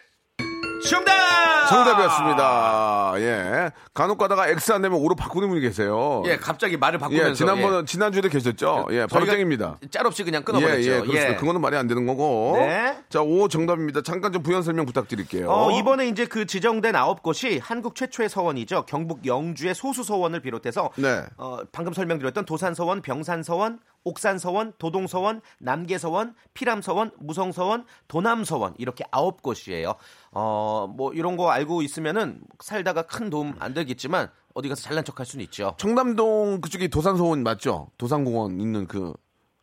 [0.80, 3.14] 오, 정답 정답이었습니다.
[3.18, 3.72] 예.
[3.94, 6.24] 간혹 가다가 X 안 되면 O로 바꾸는 분이 계세요.
[6.26, 8.88] 예 갑자기 말을 바꾸면서 예, 지난번 지난주에도 계셨죠?
[8.92, 9.78] 예, 바로 땡입니다.
[9.92, 11.36] 짤 없이 그냥 예, 끊어버렸죠 예, 그렇습니다.
[11.36, 12.54] 그거는 말이 안 되는 거고.
[12.58, 12.98] 네.
[13.10, 14.02] 자, 5 정답입니다.
[14.02, 15.50] 잠깐 좀 부연 설명 부탁드릴게요.
[15.50, 18.86] 어, 이번에 이제 그 지정된 아홉 곳이 한국 최초의 서원이죠.
[18.86, 21.24] 경북 영주의 소수 서원을 비롯해서 네.
[21.38, 29.42] 어, 방금 설명드렸던 도산 서원, 병산 서원, 옥산서원, 도동서원, 남계서원, 피람서원, 무성서원, 도남서원 이렇게 아홉
[29.42, 29.96] 곳이에요.
[30.32, 35.26] 어, 뭐 이런 거 알고 있으면은 살다가 큰 도움 안 되겠지만 어디 가서 잘난 척할
[35.26, 35.76] 수는 있죠.
[35.78, 37.90] 청담동 그쪽이 도산소원 맞죠?
[37.98, 39.14] 도산공원 있는 그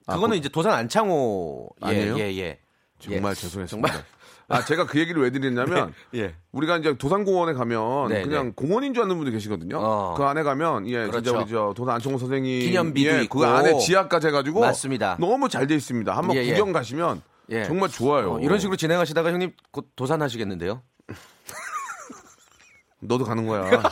[0.07, 2.19] 아, 그거는 그- 이제 도산 안창호 예, 아니에요?
[2.19, 2.59] 예, 예.
[2.99, 3.35] 정말 예.
[3.35, 3.89] 죄송했습니다.
[3.89, 4.05] 정말
[4.49, 6.35] 아, 제가 그 얘기를 왜 드리냐면 예.
[6.53, 8.53] 우리가 이제 도산공원에 가면 네, 그냥 네.
[8.55, 9.77] 공원인 줄 아는 분들 계시거든요.
[9.79, 10.15] 어.
[10.17, 11.37] 그 안에 가면 예, 진짜 그렇죠.
[11.39, 13.41] 우리 저 도산 안창호 선생님 기념비도 예, 있고.
[13.41, 15.17] 그 안에 지하까지 해가지고 맞습니다.
[15.19, 16.17] 너무 잘 돼 있습니다.
[16.17, 16.53] 한번 예, 예.
[16.53, 17.65] 구경 가시면 예.
[17.65, 18.35] 정말 좋아요.
[18.35, 20.83] 어, 이런 식으로 진행하시다가 형님 곧 도산하시겠는데요?
[23.01, 23.83] 너도 가는 거야.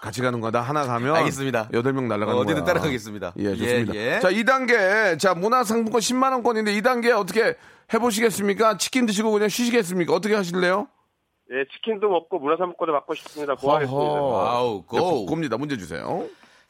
[0.00, 0.52] 같이 가는 거야.
[0.52, 1.70] 나 하나 가면 알겠습니다.
[1.72, 2.64] 여덟 명 날아가는 어, 어디든 거야.
[2.64, 3.32] 따라가겠습니다.
[3.38, 3.94] 예, 좋습니다.
[3.94, 4.20] 예, 예.
[4.20, 5.18] 자, 2단계.
[5.18, 7.56] 자, 문화 상품권 10만 원권인데 2단계 어떻게
[7.92, 8.76] 해 보시겠습니까?
[8.76, 10.12] 치킨 드시고 그냥 쉬시겠습니까?
[10.14, 10.86] 어떻게 하실래요?
[11.50, 13.54] 예, 치킨도 먹고 문화 상품권도 받고 싶습니다.
[13.56, 14.04] 고하겠습니다.
[14.04, 15.26] 아우, 네, 고.
[15.26, 15.56] 봅니다.
[15.56, 16.24] 문제 주세요.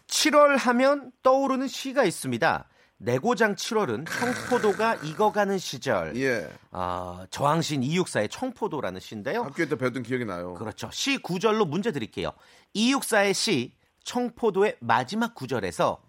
[0.06, 2.68] 7월 하면 떠오르는 시가 있습니다.
[2.98, 6.16] 내고장 7월은 청포도가 익어가는 시절.
[6.16, 6.48] 예.
[6.70, 9.42] 아, 저항신 이육사의 청포도라는 시인데요.
[9.42, 10.54] 학교에 때 배웠던 기억이 나요.
[10.54, 10.88] 그렇죠.
[10.92, 12.32] 시 구절로 문제 드릴게요.
[12.74, 16.00] 이육사의 시 청포도의 마지막 구절에서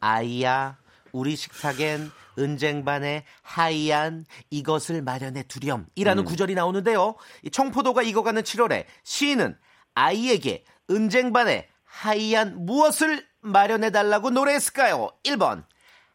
[0.00, 0.78] 아이야
[1.12, 7.16] 우리 식탁엔 은쟁반에 하얀 이것을 마련해 두렴이라는 구절이 나오는데요.
[7.42, 9.56] 이 청포도가 익어가는 7월에 시인은
[9.94, 15.10] 아이에게 은쟁반에 하얀 무엇을 마련해 달라고 노래했을까요?
[15.24, 15.64] 1번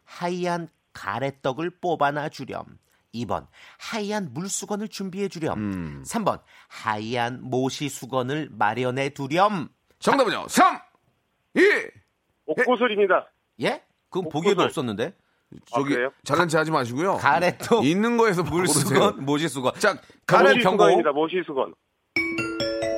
[0.08, 2.64] 하얀 가래떡을 뽑아놔 주렴.
[3.14, 3.46] 2번
[3.78, 6.02] 하얀 물수건을 준비해 주렴.
[6.02, 9.68] 3번 하얀 모시 수건을 마련해 두렴.
[9.98, 10.46] 정답은요.
[10.48, 10.78] 3,
[11.54, 11.60] 2,
[12.46, 13.30] 옥고슬입니다.
[13.62, 13.82] 예?
[14.10, 14.62] 그건 보기에도.
[14.62, 15.14] 없었는데.
[15.66, 15.94] 저기?
[16.24, 17.16] 잘난 체 하지 마시고요.
[17.16, 19.24] 가래떡, 있는 거에서 물수건.
[19.24, 19.72] 모시 수건.
[19.78, 19.94] 자,
[20.26, 20.84] 가래 가래 경고.
[20.84, 21.12] 모시 수건입니다.
[21.12, 21.74] 모시 수건.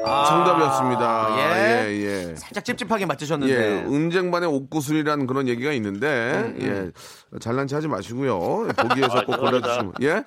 [0.04, 1.36] 아, 정답이었습니다.
[1.38, 1.88] 예.
[1.88, 2.34] 예, 예.
[2.36, 3.84] 살짝 찝찝하게 예, 맞추셨는데.
[3.86, 6.92] 은쟁반의 옥구슬이라는 그런 얘기가 있는데, 음,
[7.34, 8.38] 예, 잘난 체 하지 마시고요.
[8.76, 9.36] 보기에서 아, 꼭.
[9.38, 10.22] 골라주시면, 예?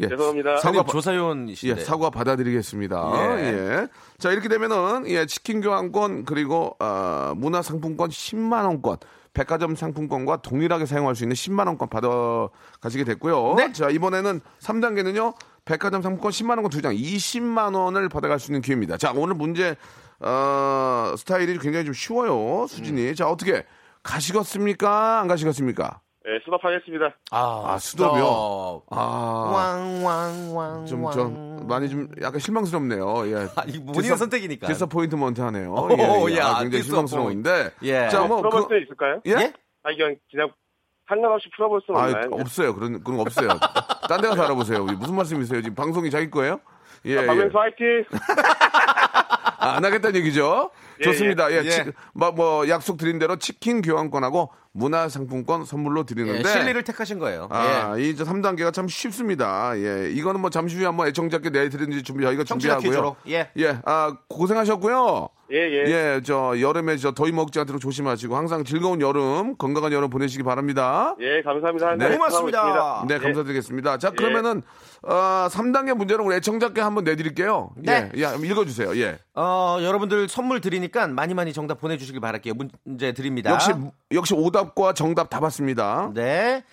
[0.00, 0.08] 예.
[0.08, 0.58] 죄송합니다.
[0.58, 1.80] 사과 조사위원이신데.
[1.80, 3.12] 예, 사과 받아드리겠습니다.
[3.38, 3.44] 예.
[3.44, 3.88] 예.
[4.18, 8.98] 자, 이렇게 되면은, 예, 치킨 교환권, 그리고, 아, 문화 상품권 10만 원권,
[9.34, 12.08] 백화점 상품권과 동일하게 사용할 수 있는 10만 원권 받아
[12.80, 13.54] 가시게 됐고요.
[13.56, 13.72] 네.
[13.72, 15.34] 자, 이번에는 3단계는요,
[15.68, 18.96] 백화점 상품권 10만 원권 두 장, 20만 원을 받아갈 수 있는 기회입니다.
[18.96, 19.76] 자, 오늘 문제,
[20.18, 23.14] 어, 스타일이 굉장히 좀 쉬워요, 수진이.
[23.14, 23.64] 자, 어떻게,
[24.02, 25.20] 가시겠습니까?
[25.20, 26.00] 안 가시겠습니까?
[26.24, 27.14] 네, 수납하겠습니다.
[27.30, 28.82] 아, 아, 수도비요?
[28.90, 29.00] 아.
[29.52, 30.86] 왕왕왕왕.
[30.86, 33.26] 좀, 좀, 많이 좀 약간 실망스럽네요.
[33.28, 33.48] 예.
[33.56, 34.68] 아, 이 본인의 선택이니까.
[34.68, 35.72] disappointment 하네요.
[35.72, 36.38] 오, 예, 예.
[36.38, 37.10] 야, 아, 굉장히 disappoint.
[37.10, 37.70] 실망스러운데.
[37.82, 38.08] 예.
[38.08, 39.20] 자, 뭐, 풀어볼 그, 수 있을까요?
[39.26, 39.30] 예?
[39.32, 39.52] 예?
[39.82, 40.50] 아, 그냥, 그냥
[41.08, 42.28] 상관없이 풀어볼 수는 아, 없나요?
[42.32, 42.74] 없어요.
[42.74, 43.48] 그런, 그런 거 없어요.
[44.08, 44.84] 딴 데 가서 알아보세요.
[44.84, 45.62] 무슨 말씀이세요?
[45.62, 46.60] 지금 방송이 자기 거예요?
[47.06, 47.26] 예, 예.
[47.26, 48.04] 박명수 화이팅!
[49.58, 50.70] 아, 안 하겠다는 얘기죠?
[51.00, 51.50] 예, 좋습니다.
[51.52, 51.70] 예, 예.
[51.70, 51.82] 치-
[52.14, 56.48] 뭐, 뭐, 약속 드린 대로 치킨 교환권하고 문화상품권 선물로 예, 드리는데.
[56.48, 57.48] 실리를 택하신 거예요.
[57.50, 58.02] 아, 예.
[58.02, 59.72] 이 3단계가 참 쉽습니다.
[59.76, 60.10] 예.
[60.10, 63.16] 이거는 뭐 잠시 후에 한번 애청자께 내드리는지 준비, 저희가 청취자 준비하고요.
[63.28, 63.50] 예.
[63.58, 63.78] 예.
[63.84, 65.28] 아, 고생하셨고요.
[65.50, 65.84] 예, 예.
[65.86, 71.16] 예, 저 여름에 저 더위 먹지 않도록 조심하시고 항상 즐거운 여름, 건강한 여름 보내시기 바랍니다.
[71.20, 71.96] 예, 감사합니다.
[71.96, 72.10] 네.
[72.12, 73.04] 고맙습니다.
[73.08, 73.18] 네, 예.
[73.18, 73.96] 감사드리겠습니다.
[73.96, 74.62] 자, 그러면은
[75.02, 77.70] 어, 3단계 문제는 우리 애청자께 한번 내드릴게요.
[77.76, 78.10] 네.
[78.14, 78.94] 예, 예, 한번 읽어 주세요.
[78.96, 79.16] 예.
[79.34, 82.54] 어, 여러분들 선물 드리니까 많이 많이 정답 보내주시길 바랄게요.
[82.84, 83.50] 문제 드립니다.
[83.50, 83.72] 역시
[84.12, 86.10] 역시 오답과 정답 다 봤습니다.
[86.14, 86.64] 네.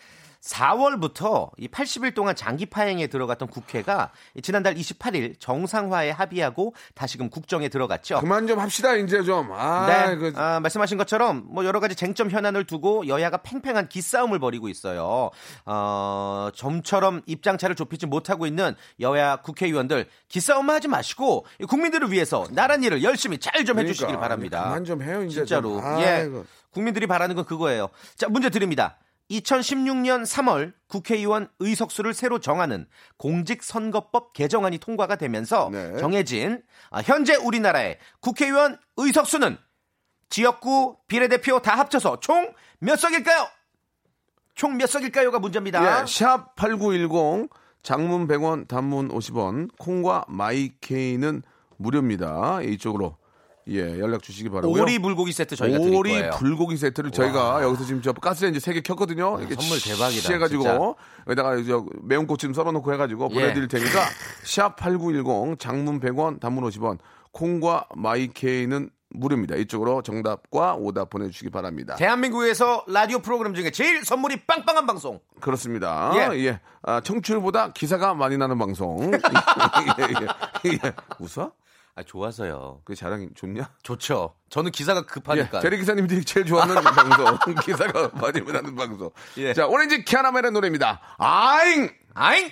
[0.45, 4.11] 4월부터 이 80일 동안 장기 파행에 들어갔던 국회가
[4.43, 8.19] 지난달 28일 정상화에 합의하고 다시금 국정에 들어갔죠.
[8.19, 9.51] 그만 좀 합시다 이제 좀.
[9.51, 14.39] 아, 네, 그, 아, 말씀하신 것처럼 뭐 여러 가지 쟁점 현안을 두고 여야가 팽팽한 기싸움을
[14.39, 15.31] 벌이고 있어요.
[15.65, 22.83] 어, 좀처럼 입장차를 좁히지 못하고 있는 여야 국회의원들 기싸움만 하지 마시고 이 국민들을 위해서 나란
[22.83, 24.21] 일을 열심히 잘 좀 해주시길 그러니까.
[24.21, 24.63] 바랍니다.
[24.65, 25.37] 그만 좀 해요 이제.
[25.37, 25.81] 진짜로.
[25.81, 26.01] 좀.
[26.01, 26.05] 예.
[26.05, 26.45] 아이고.
[26.69, 27.89] 국민들이 바라는 건 그거예요.
[28.15, 28.97] 자, 문제 드립니다.
[29.31, 32.85] 2016년 3월 국회의원 의석수를 새로 정하는
[33.17, 35.97] 공직선거법 개정안이 통과가 되면서 네.
[35.97, 36.61] 정해진
[36.91, 39.57] 아, 현재 우리나라의 국회의원 의석수는
[40.29, 43.47] 지역구 비례대표 다 합쳐서 총 몇 석일까요?
[44.53, 46.01] 총 몇 석일까요가 문제입니다.
[46.01, 47.49] 예, 샵8910
[47.83, 51.43] 장문 100원, 단문 50원, 콩과 마이케이는
[51.77, 52.61] 무료입니다.
[52.63, 53.17] 이쪽으로
[53.67, 54.81] 예, 연락 주시기 바라고요.
[54.83, 56.31] 오리 불고기 세트 저희가 드릴 오리 거예요.
[56.37, 59.39] 불고기 세트를 저희가 여기서 지금 저 가스레인지 3개 켰거든요.
[59.39, 60.95] 이렇게 선물 대박이다, 해가지고.
[61.27, 63.33] 여기다가 저 매운 고추 좀 썰어놓고 해가지고 예.
[63.33, 64.01] 보내드릴 테니까
[64.43, 66.99] 샵 8910 장문 100원, 단문 50원,
[67.31, 69.55] 콩과 마이케이는 무료입니다.
[69.55, 71.95] 이쪽으로 정답과 오답 보내주시기 바랍니다.
[71.95, 75.19] 대한민국에서 라디오 프로그램 중에 제일 선물이 빵빵한 방송.
[75.39, 76.11] 그렇습니다.
[76.15, 76.45] 예.
[76.45, 76.59] 예.
[76.83, 79.09] 아, 청취율보다 기사가 많이 나는 방송.
[79.11, 80.93] 예, 예, 예.
[81.19, 81.51] 웃어?
[81.97, 82.81] 아, 좋아서요.
[82.83, 83.69] 그 자랑이 좋냐?
[83.81, 84.35] 좋죠.
[84.49, 85.59] 저는 기사가 급하니까.
[85.59, 87.55] 예, 대리 기사님들이 제일 좋아하는 방송.
[87.63, 89.09] 기사가 많이 나는 방송.
[89.37, 89.53] 예.
[89.53, 90.99] 자, 오렌지 캬라멜의 노래입니다.
[91.17, 91.89] 아잉!
[92.13, 92.49] 아잉!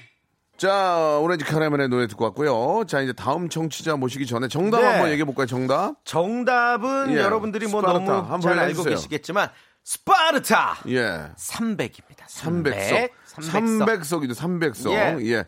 [0.56, 2.86] 자, 오렌지 캬라멜의 노래 듣고 왔고요.
[2.88, 4.86] 자, 이제 다음 청취자 모시기 전에 정답 네.
[4.88, 5.95] 한번 얘기해 볼까요, 정답?
[6.06, 8.06] 정답은 예, 여러분들이 뭐 스파르타.
[8.06, 8.95] 너무 한번 잘 알고 해주세요.
[8.95, 9.49] 계시겠지만
[9.84, 11.32] 스파르타 예.
[11.38, 12.23] 300입니다.
[12.29, 13.10] 300석.
[13.36, 13.99] 300석.
[13.99, 14.91] 300석이죠, 300석.
[14.91, 15.17] 예.
[15.32, 15.45] 예.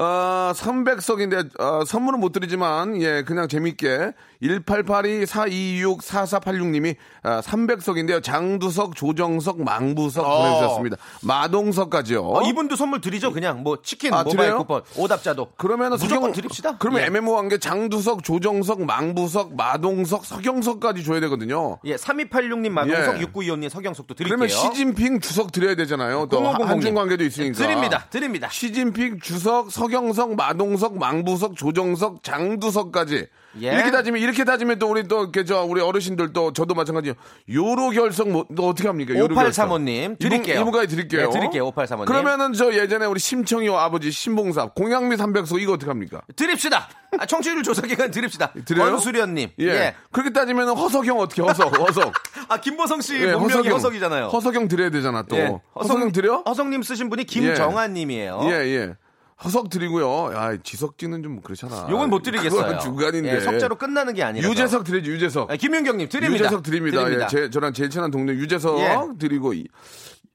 [0.00, 4.12] 어, 300석인데, 어, 선물은 못 드리지만, 예, 그냥 재밌게.
[4.42, 8.22] 1882-426-4486님이, 아, 300석인데요.
[8.22, 10.38] 장두석, 조정석, 망부석 어.
[10.38, 10.96] 보내주셨습니다.
[11.22, 12.22] 마동석까지요.
[12.22, 13.32] 어, 이분도 선물 드리죠.
[13.32, 14.58] 그냥 뭐 치킨, 아, 모바일 드려요?
[14.58, 15.52] 쿠폰, 오답자도.
[15.56, 16.76] 그러면은 무조건 드립시다.
[16.78, 17.06] 그러면 예.
[17.06, 21.78] 애매모호한 게 장두석, 조정석, 망부석, 마동석, 서경석까지 줘야 되거든요.
[21.84, 23.24] 예, 3286님 마동석, 예.
[23.26, 24.36] 6925님 서경석도 드릴게요.
[24.36, 26.28] 그러면 시진핑 주석 드려야 되잖아요.
[26.30, 26.64] 또 0000님.
[26.64, 27.58] 한중 관계도 있으니까.
[27.58, 28.06] 드립니다.
[28.10, 28.48] 드립니다.
[28.50, 33.26] 시진핑, 주석, 서경석, 마동석, 망부석, 조정석, 장두석까지.
[33.60, 33.72] 예.
[33.72, 37.14] 이렇게 따지면 이렇게 따지면 또 우리 또 이렇게 저 우리 어르신들 또 저도 마찬가지요.
[37.52, 39.14] 요로 결석 뭐, 또 어떻게 합니까?
[39.14, 39.68] 요로 결석.
[39.68, 40.60] 5835님 드릴게요.
[40.60, 41.28] 이분, 까지 드릴게요.
[41.28, 41.70] 네, 드릴게요.
[41.70, 42.06] 5835님.
[42.06, 46.22] 그러면은 저 예전에 우리 심청이 아버지 신봉삽 공양미 300석 이거 어떻게 합니까?
[46.36, 46.88] 드립시다.
[47.18, 48.52] 아, 청취율 조사 기간 드립시다.
[48.64, 48.92] 드려요?
[48.92, 49.50] 권수련님.
[49.58, 49.66] 예.
[49.66, 49.94] 예.
[50.12, 52.12] 그렇게 따지면은 허석형 어떻게 허석 허석.
[52.48, 54.26] 아, 김보성 씨 예, 본명이 허석이잖아요.
[54.26, 55.36] 허석형 드려야 되잖아 또.
[55.36, 55.52] 예.
[55.74, 56.42] 허석형 드려?
[56.46, 58.40] 허성님 쓰신 분이 김정환님이에요.
[58.44, 58.94] 예, 예.
[59.42, 60.32] 허석 드리고요.
[60.34, 61.86] 야, 지석진은 좀 그렇잖아.
[61.90, 62.62] 요건 못 드리겠어요.
[62.62, 63.36] 그건 중간인데.
[63.36, 64.48] 예, 석자로 끝나는 게 아니라.
[64.48, 65.50] 유재석 드리죠, 유재석.
[65.50, 66.44] 아, 김윤경님 드립니다.
[66.44, 67.10] 유재석 드립니다.
[67.10, 68.98] 예, 제, 저랑 제일 친한 동료 유재석 예.
[69.18, 69.54] 드리고.
[69.54, 69.66] 이-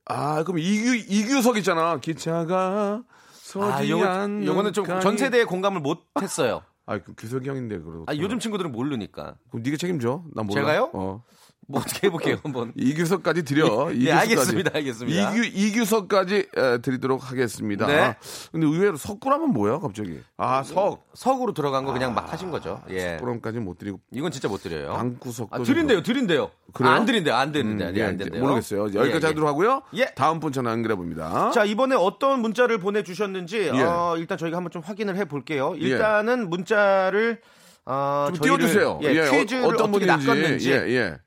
[0.05, 1.99] 아, 그럼 이규, 이규석 있잖아.
[1.99, 6.61] 기차가 서지 아, 않는 요거는 좀 전 세대의 공감을 못 했어요.
[6.87, 8.03] 아, 그 규석이 형인데 그러.
[8.07, 9.35] 아, 요즘 친구들은 모르니까.
[9.49, 10.23] 그럼 네가 책임져.
[10.33, 10.61] 난 몰라.
[10.61, 10.89] 제가요?
[10.93, 11.23] 어.
[11.67, 12.71] 뭐 어떻게 해볼게요, 한번.
[12.77, 13.89] 이규석까지 드려.
[13.91, 14.11] 예, 이규석까지.
[14.11, 15.31] 알겠습니다, 알겠습니다.
[15.35, 17.87] 이규 이규석까지 에, 드리도록 하겠습니다.
[17.87, 18.15] 네.
[18.51, 20.19] 근데 의외로 석구라면 뭐야, 갑자기?
[20.37, 21.07] 아, 석.
[21.13, 22.81] 석으로 들어간 거 그냥 막 하신 거죠.
[22.89, 23.13] 예.
[23.17, 24.93] 석구람까지는 못 드리고 이건 진짜 못 드려요.
[24.93, 25.49] 방구석.
[25.51, 26.51] 아, 드린대요, 드린대요.
[26.73, 26.91] 그래요?
[26.91, 27.91] 아, 안 드린대요, 안 드린대요.
[27.91, 28.41] 네, 예, 안 된대요.
[28.41, 28.83] 모르겠어요.
[28.83, 29.27] 여기까지 예, 예.
[29.27, 29.81] 하도록 하고요.
[29.95, 30.05] 예.
[30.15, 31.51] 다음 분 전화 연결해 봅니다.
[31.51, 33.81] 자 이번에 어떤 문자를 보내주셨는지 예.
[33.81, 35.73] 어, 일단 저희가 한번 좀 확인을 해 볼게요.
[35.77, 37.41] 일단은 문자를
[37.85, 38.99] 어, 좀 저희를, 띄워주세요.
[39.03, 40.05] 예, 예, 퀴즈를 어, 어떻게 분인지.
[40.07, 41.17] 낚았는지 예, 예.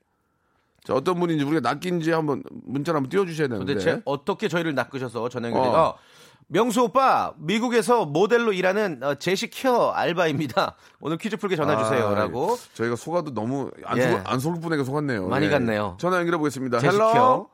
[0.88, 3.74] 자, 어떤 분인지 우리가 낚인지 한번 문자를 한번 띄워주셔야 되는데.
[3.74, 5.70] 도대체 어떻게 저희를 낚으셔서 전화 연결이 어.
[5.70, 5.98] 어.
[6.46, 10.77] 명수 오빠 미국에서 모델로 일하는 어, 제시 큐어 알바입니다.
[11.01, 12.53] 오늘 퀴즈 풀게 전화 주세요라고.
[12.53, 14.03] 아, 저희가 속아도 너무 안, 예.
[14.09, 15.29] 속, 안 속을 뻔하게 속았네요.
[15.29, 15.51] 많이 예.
[15.51, 15.98] 갔네요.
[16.01, 16.79] 전화 연결해 보겠습니다.
[16.79, 17.51] 제시 헬로.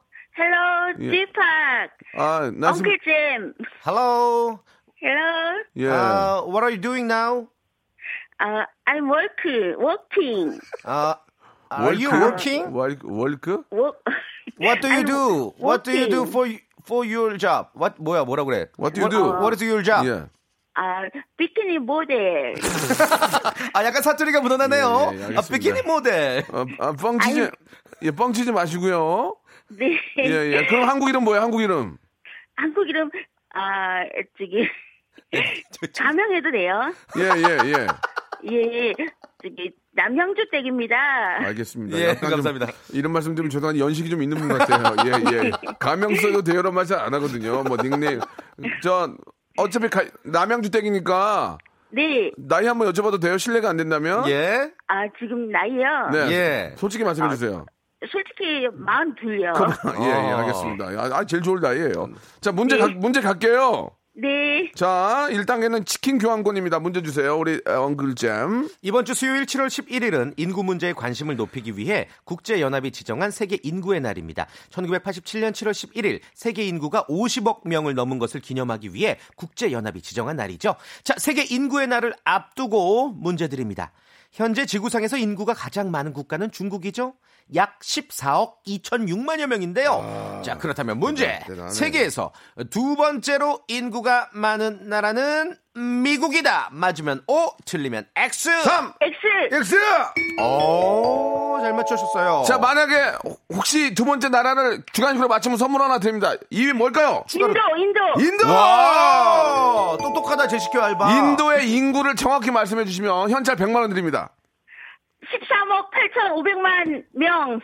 [1.01, 1.11] 예.
[1.11, 1.91] Deepak.
[2.17, 3.53] 아, 나스 Uncle Jim.
[3.85, 4.61] Hello.
[5.03, 5.65] Hello.
[5.77, 5.89] 예.
[5.89, 7.49] Uh, what are you doing now?
[8.39, 9.43] Uh, I'm work,
[9.79, 10.61] working.
[10.85, 11.15] Uh,
[11.81, 12.73] are you working?
[12.73, 13.65] 월, 월크?
[13.73, 13.99] Work.
[14.61, 15.53] What do you do?
[15.59, 16.47] What do you do for
[16.87, 17.69] for your job?
[17.75, 18.67] What 뭐야 뭐라 그래?
[18.79, 19.23] What do you do?
[19.41, 20.07] What is your job?
[20.07, 20.27] 예.
[20.77, 21.03] 아,
[21.37, 22.55] 비키니 모델.
[23.75, 25.11] 아 약간 사투리가 묻어나네요.
[25.15, 25.43] 예, 예, 아 알겠습니다.
[25.53, 26.45] 비키니 모델.
[26.53, 27.51] 어, 아, 뻥치지, 아니.
[28.03, 29.37] 예, 뻥치지 마시고요.
[29.69, 29.99] 네.
[30.19, 30.67] 예, 예.
[30.67, 31.97] 그럼 한국 이름 뭐예요, 한국 이름?
[32.57, 33.11] 한국 이름,
[33.55, 34.03] 아,
[34.39, 34.69] 저기,
[35.97, 36.93] 가명해도 돼요?
[37.19, 37.87] 예, 예, 예.
[38.53, 38.93] 예,
[39.43, 40.97] 저기, 남양주댁입니다.
[41.47, 41.99] 알겠습니다.
[41.99, 42.67] 예, 감사합니다.
[42.93, 44.95] 이런 말씀 좀 죄송한 연식이 좀 있는 분 같아요.
[45.07, 45.51] 예, 예.
[45.79, 47.63] 가명 써도 돼요란 말 잘 안 하거든요.
[47.63, 48.21] 뭐 닉네임.
[48.83, 49.15] 저
[49.57, 51.59] 어차피 가, 남양주댁이니까
[51.91, 52.31] 네.
[52.37, 53.39] 나이 한번 여쭤봐도 돼요?
[53.39, 54.25] 실례가 안 된다면?
[54.29, 54.71] 예.
[54.89, 56.11] 아, 지금 나이요?
[56.13, 56.19] 네.
[56.33, 56.75] 예.
[56.77, 57.65] 솔직히 말씀해 주세요.
[58.11, 59.53] 솔직히, 마흔 둘요.
[60.01, 60.85] 예, 예, 알겠습니다.
[60.87, 62.11] 아, 아, 제일 좋을 나이에요.
[62.41, 63.91] 자, 문제 가, 문제 갈게요.
[64.17, 64.71] 네.
[64.77, 66.79] 자, 1단계는 치킨 교환권입니다.
[66.79, 67.37] 문제 주세요.
[67.37, 68.69] 우리 엉글잼.
[68.81, 74.47] 이번 주 수요일 7월 11일은 인구 문제에 관심을 높이기 위해 국제연합이 지정한 세계 인구의 날입니다.
[74.71, 80.77] 1987년 7월 11일 세계 인구가 50억 명을 넘은 것을 기념하기 위해 국제연합이 지정한 날이죠.
[81.03, 83.91] 자, 세계 인구의 날을 앞두고 문제 드립니다.
[84.31, 87.15] 현재 지구상에서 인구가 가장 많은 국가는 중국이죠.
[87.55, 90.43] 약 14억 2,006만여 명인데요.
[90.45, 91.41] 자, 그렇다면 문제.
[91.47, 91.71] 대단하네.
[91.71, 92.33] 세계에서
[92.71, 96.71] 두 번째로 인구가 많은 나라는 미국이다.
[96.73, 98.63] 맞으면 O, 틀리면 X.
[98.63, 98.95] 3,
[99.51, 99.55] X.
[99.57, 99.77] X!
[100.41, 102.45] 오, 잘 맞추셨어요.
[102.47, 102.95] 자, 만약에
[103.53, 106.35] 혹시 두 번째 나라를 주간식으로 맞추면 선물 하나 드립니다.
[106.51, 107.25] 2위 뭘까요?
[107.35, 108.01] 인도, 인도.
[108.21, 108.49] 인도!
[108.49, 111.13] 와, 똑똑하다 제시큐 알바.
[111.19, 114.31] 인도의 인구를 정확히 말씀해 주시면 현찰 100만 원 드립니다.
[115.39, 117.61] 13억 8,500만 명.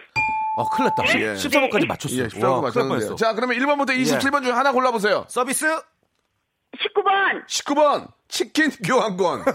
[0.56, 1.18] 어, 큰일 났다.
[1.20, 1.34] 예.
[1.34, 2.14] 13호까지 맞췄어.
[2.16, 3.14] 예, 14번 맞췄는데요.
[3.16, 4.02] 자, 그러면 1번부터 예.
[4.02, 5.24] 27번 중에 하나 골라보세요.
[5.28, 5.66] 서비스
[6.78, 7.46] 19번.
[7.46, 9.44] 19번 치킨 교환권.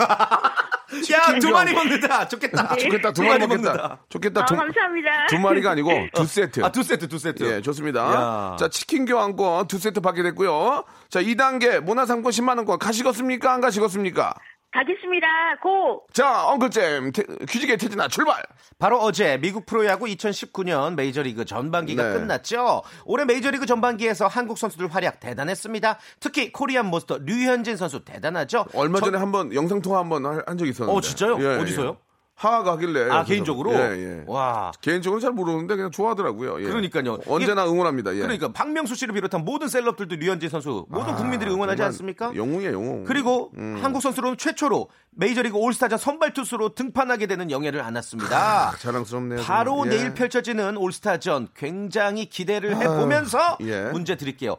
[1.11, 2.27] 야, 두 마리 먹는다.
[2.27, 2.75] 좋겠다.
[2.75, 3.11] 좋겠다.
[3.11, 3.99] 두 마리 먹겠다.
[4.09, 4.41] 좋겠다.
[4.41, 5.27] 아, 두, 감사합니다.
[5.27, 6.63] 두 마리가 아니고 두 세트.
[6.63, 7.43] 아, 두 세트, 두 세트.
[7.43, 8.01] 예, 좋습니다.
[8.01, 8.55] 야.
[8.59, 10.83] 자, 치킨 교환권 두 세트 받게 됐고요.
[11.09, 13.53] 자, 2단계 문화상품 10만 원권 가시겠습니까?
[13.53, 14.33] 안 가시겠습니까?
[14.79, 15.27] 가겠습니다.
[15.63, 16.05] 고.
[16.11, 18.43] 자, 엉클잼 태- 퀴즈계 태진아 출발!
[18.77, 22.13] 바로 어제 미국 프로야구 2019년 메이저리그 전반기가 네.
[22.13, 22.81] 끝났죠.
[23.05, 25.97] 올해 메이저리그 전반기에서 한국 선수들 활약 대단했습니다.
[26.19, 28.65] 특히 코리안 모스터 류현진 선수 대단하죠.
[28.73, 30.97] 얼마 저- 전에 한번 영상통화 한번 한 적이 있었는데.
[30.97, 31.37] 어, 진짜요?
[31.39, 31.97] 예, 어디서요?
[32.35, 32.45] 예.
[32.45, 33.09] 하하가 하길래.
[33.09, 33.73] 아, 개인적으로?
[33.73, 34.23] 예, 예.
[34.27, 34.71] 와.
[34.81, 36.59] 개인적으로 잘 모르는데 그냥 좋아하더라고요.
[36.61, 36.63] 예.
[36.65, 37.19] 그러니까요.
[37.27, 38.13] 언제나 응원합니다.
[38.15, 38.19] 예.
[38.19, 42.33] 그러니까 박명수 씨를 비롯한 모든 celeb들도 류현진 선수 모든 국민들이 응원하지 않습니까?
[42.35, 43.05] 영웅이야, 영웅.
[43.05, 43.79] 그리고 음.
[43.81, 48.35] 한국 선수로는 최초로 메이저리그 올스타전 선발 투수로 등판하게 되는 영예를 안았습니다.
[48.35, 49.41] 아, 자랑스럽네요.
[49.41, 49.83] 바로.
[49.85, 49.89] 예.
[49.89, 53.83] 내일 펼쳐지는 올스타전 굉장히 기대를 해 보면서 예.
[53.91, 54.57] 문제 드릴게요.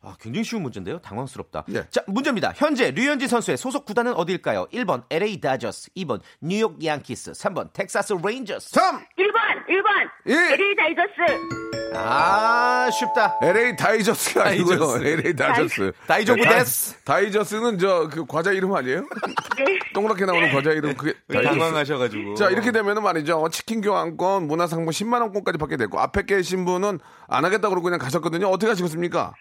[0.00, 1.00] 아, 굉장히 쉬운 문제인데요.
[1.00, 1.64] 당황스럽다.
[1.74, 1.84] 예.
[1.90, 2.52] 자, 문제입니다.
[2.56, 4.68] 현재 류현진 선수의 소속 구단은 어디일까요?
[4.72, 8.70] 1번 LA 다저스, 2번 뉴욕 양키스, 3번 텍사스 레인저스.
[8.70, 8.96] 3!
[8.96, 10.08] 1번, 1번.
[10.28, 10.34] 예.
[10.54, 11.94] LA 다이저스.
[11.96, 13.38] 아, 쉽다.
[13.42, 14.78] LA 다이저스가 아니고요.
[14.78, 15.04] 다이저스.
[15.04, 15.92] LA 다이저스.
[16.06, 16.94] 大丈夫 だ- です.
[17.02, 19.00] 다이저스는 저 그 과자 이름 아니에요?
[19.00, 19.78] 네.
[19.94, 21.58] 동그랗게 나오는 과자 이름 그게 다이저스.
[21.58, 22.34] 당황하셔가지고.
[22.36, 27.44] 자 이렇게 되면은 말이죠 치킨 교환권 문화상품 10만 원권까지 받게 됐고 앞에 계신 분은 안
[27.44, 29.34] 하겠다 그러고 그냥 가셨거든요 어떻게 하시겠습니까?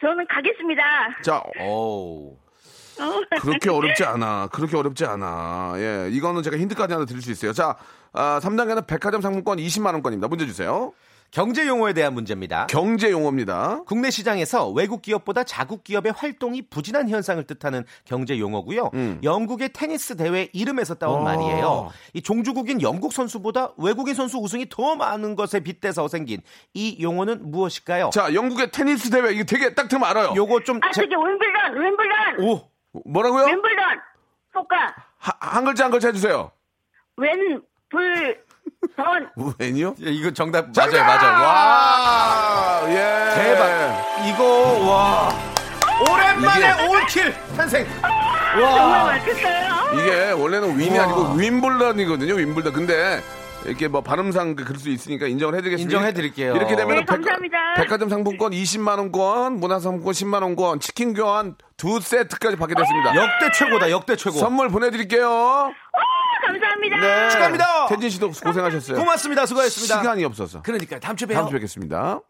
[0.00, 0.82] 저는 가겠습니다.
[1.22, 2.36] 자 오.
[3.40, 4.48] 그렇게 어렵지 않아.
[4.52, 5.74] 그렇게 어렵지 않아.
[5.76, 7.52] 예 이거는 제가 힌트까지 하나 드릴 수 있어요.
[7.52, 7.76] 자
[8.12, 10.28] 아, 3단계는 백화점 상품권 20만 원권입니다.
[10.28, 10.92] 문제 주세요
[11.30, 12.66] 경제 용어에 대한 문제입니다.
[12.68, 18.90] 경제 용어입니다 국내 시장에서 외국 기업보다 자국 기업의 활동이 부진한 현상을 뜻하는 경제 용어고요.
[18.94, 19.20] 음.
[19.22, 21.24] 영국의 테니스 대회 이름에서 따온 어.
[21.24, 21.90] 말이에요.
[22.14, 26.40] 이 종주국인 영국 선수보다 외국인 선수 우승이 더 많은 것에 빗대서 생긴
[26.72, 28.08] 이 용어는 무엇일까요?
[28.10, 31.74] 자 영국의 테니스 대회 이거 되게 딱 들으면 알아요 요거 좀 아, 제- 저기 윈블던,
[31.74, 32.40] 윈블던.
[32.40, 32.62] 오.
[33.04, 33.44] 뭐라고요?
[33.44, 33.84] 윈블던.
[35.18, 36.50] 하- 한 글자 한 글자 해주세요.
[37.16, 38.42] 웬, 불,
[38.96, 39.28] 던.
[39.58, 39.94] 웬이요?
[40.04, 40.66] 예, 이거 정답!
[40.76, 41.42] 맞아요, 맞아요.
[41.44, 42.80] 와.
[42.82, 43.34] 와, 예.
[43.34, 44.26] 대박.
[44.26, 45.32] 이거 와.
[46.10, 47.86] 오랜만에 이게- 올킬 탄생.
[48.52, 49.04] 정말 와.
[49.04, 50.00] 맞겠어요?
[50.00, 50.98] 이게 원래는 윈이.
[50.98, 52.34] 아니고 윈블던이거든요.
[52.34, 52.72] 윈블던.
[52.72, 53.20] 근데
[53.64, 55.92] 이렇게 뭐 발음상 그- 그럴 수 있으니까 인정을 해드리겠습니다.
[55.96, 56.54] 인정해드릴게요.
[56.54, 57.58] 이렇게 되면 네, 감사합니다.
[57.76, 63.14] 백화점 상품권 20만 원권, 문화상품권 10만 원권, 치킨 교환 두 세트까지 받게 됐습니다.
[63.16, 63.90] 역대 최고다.
[63.90, 64.38] 역대 최고.
[64.38, 65.72] 선물 보내드릴게요.
[66.52, 66.96] 감사합니다.
[67.00, 67.30] 네.
[67.30, 67.86] 축하합니다.
[67.88, 68.98] 텐진 씨도 고생하셨어요.
[68.98, 69.46] 고맙습니다.
[69.46, 70.00] 수고하셨습니다.
[70.00, 70.62] 시간이 없어서.
[70.62, 71.36] 그러니까 다음 주에 봬요.
[71.36, 72.20] 다음 주에 뵙겠습니다.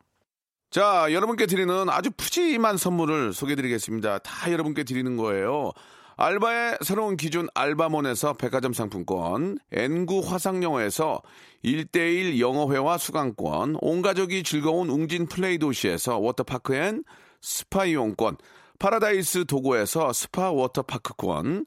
[0.71, 4.19] 자, 여러분께 드리는 아주 푸짐한 선물을 소개드리겠습니다.
[4.19, 5.73] 다 여러분께 드리는 거예요.
[6.21, 11.23] 알바의 새로운 기준 알바몬에서 백화점 상품권, N구 화상영어에서
[11.65, 17.05] 1대1 영어회화 수강권, 온 가족이 즐거운 웅진 플레이 도시에서 워터파크 and
[17.41, 18.37] 스파 이용권,
[18.81, 21.67] 파라다이스 도고에서 스파 워터파크권,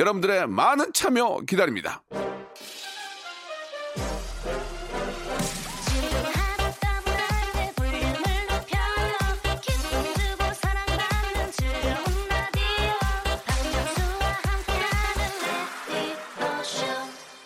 [0.00, 2.02] 여러분들의 많은 참여 기다립니다.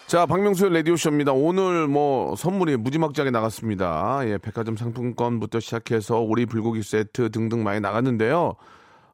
[0.07, 1.33] 자, 박명수의 라디오쇼입니다.
[1.33, 4.21] 오늘 뭐 선물이 무지막지하게 나갔습니다.
[4.27, 8.55] 예, 백화점 상품권부터 시작해서 오리 불고기 세트 등등 많이 나갔는데요.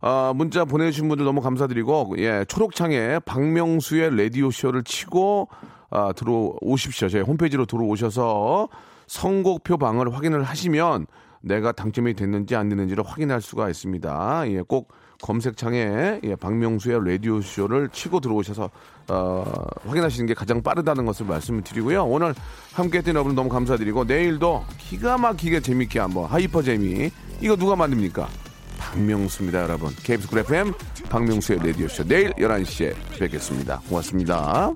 [0.01, 5.49] 아, 문자 보내주신 분들 너무 감사드리고, 예, 초록창에 박명수의 라디오쇼를 치고,
[5.91, 7.09] 아, 들어오십시오.
[7.09, 8.69] 저희 홈페이지로 들어오셔서
[9.07, 11.07] 선곡표 방을 확인을 하시면
[11.43, 14.45] 내가 당첨이 됐는지 안 됐는지를 확인할 수가 있습니다.
[14.49, 14.93] 예, 꼭
[15.23, 18.71] 검색창에 예, 박명수의 라디오 쇼를 치고 들어오셔서
[19.09, 19.45] 어,
[19.87, 22.05] 확인하시는 게 가장 빠르다는 것을 말씀을 드리고요.
[22.05, 22.35] 오늘
[22.73, 28.29] 함께했던 여러분 너무 감사드리고 내일도 기가 막히게 재밌게 한번 hyper 재미 이거 누가 만듭니까?
[28.81, 29.95] 박명수입니다, 여러분.
[30.03, 30.73] KBS 쿨 FM
[31.09, 32.03] 박명수의 라디오 쇼.
[32.05, 33.81] 내일 11시에 뵙겠습니다.
[33.89, 34.73] 고맙습니다.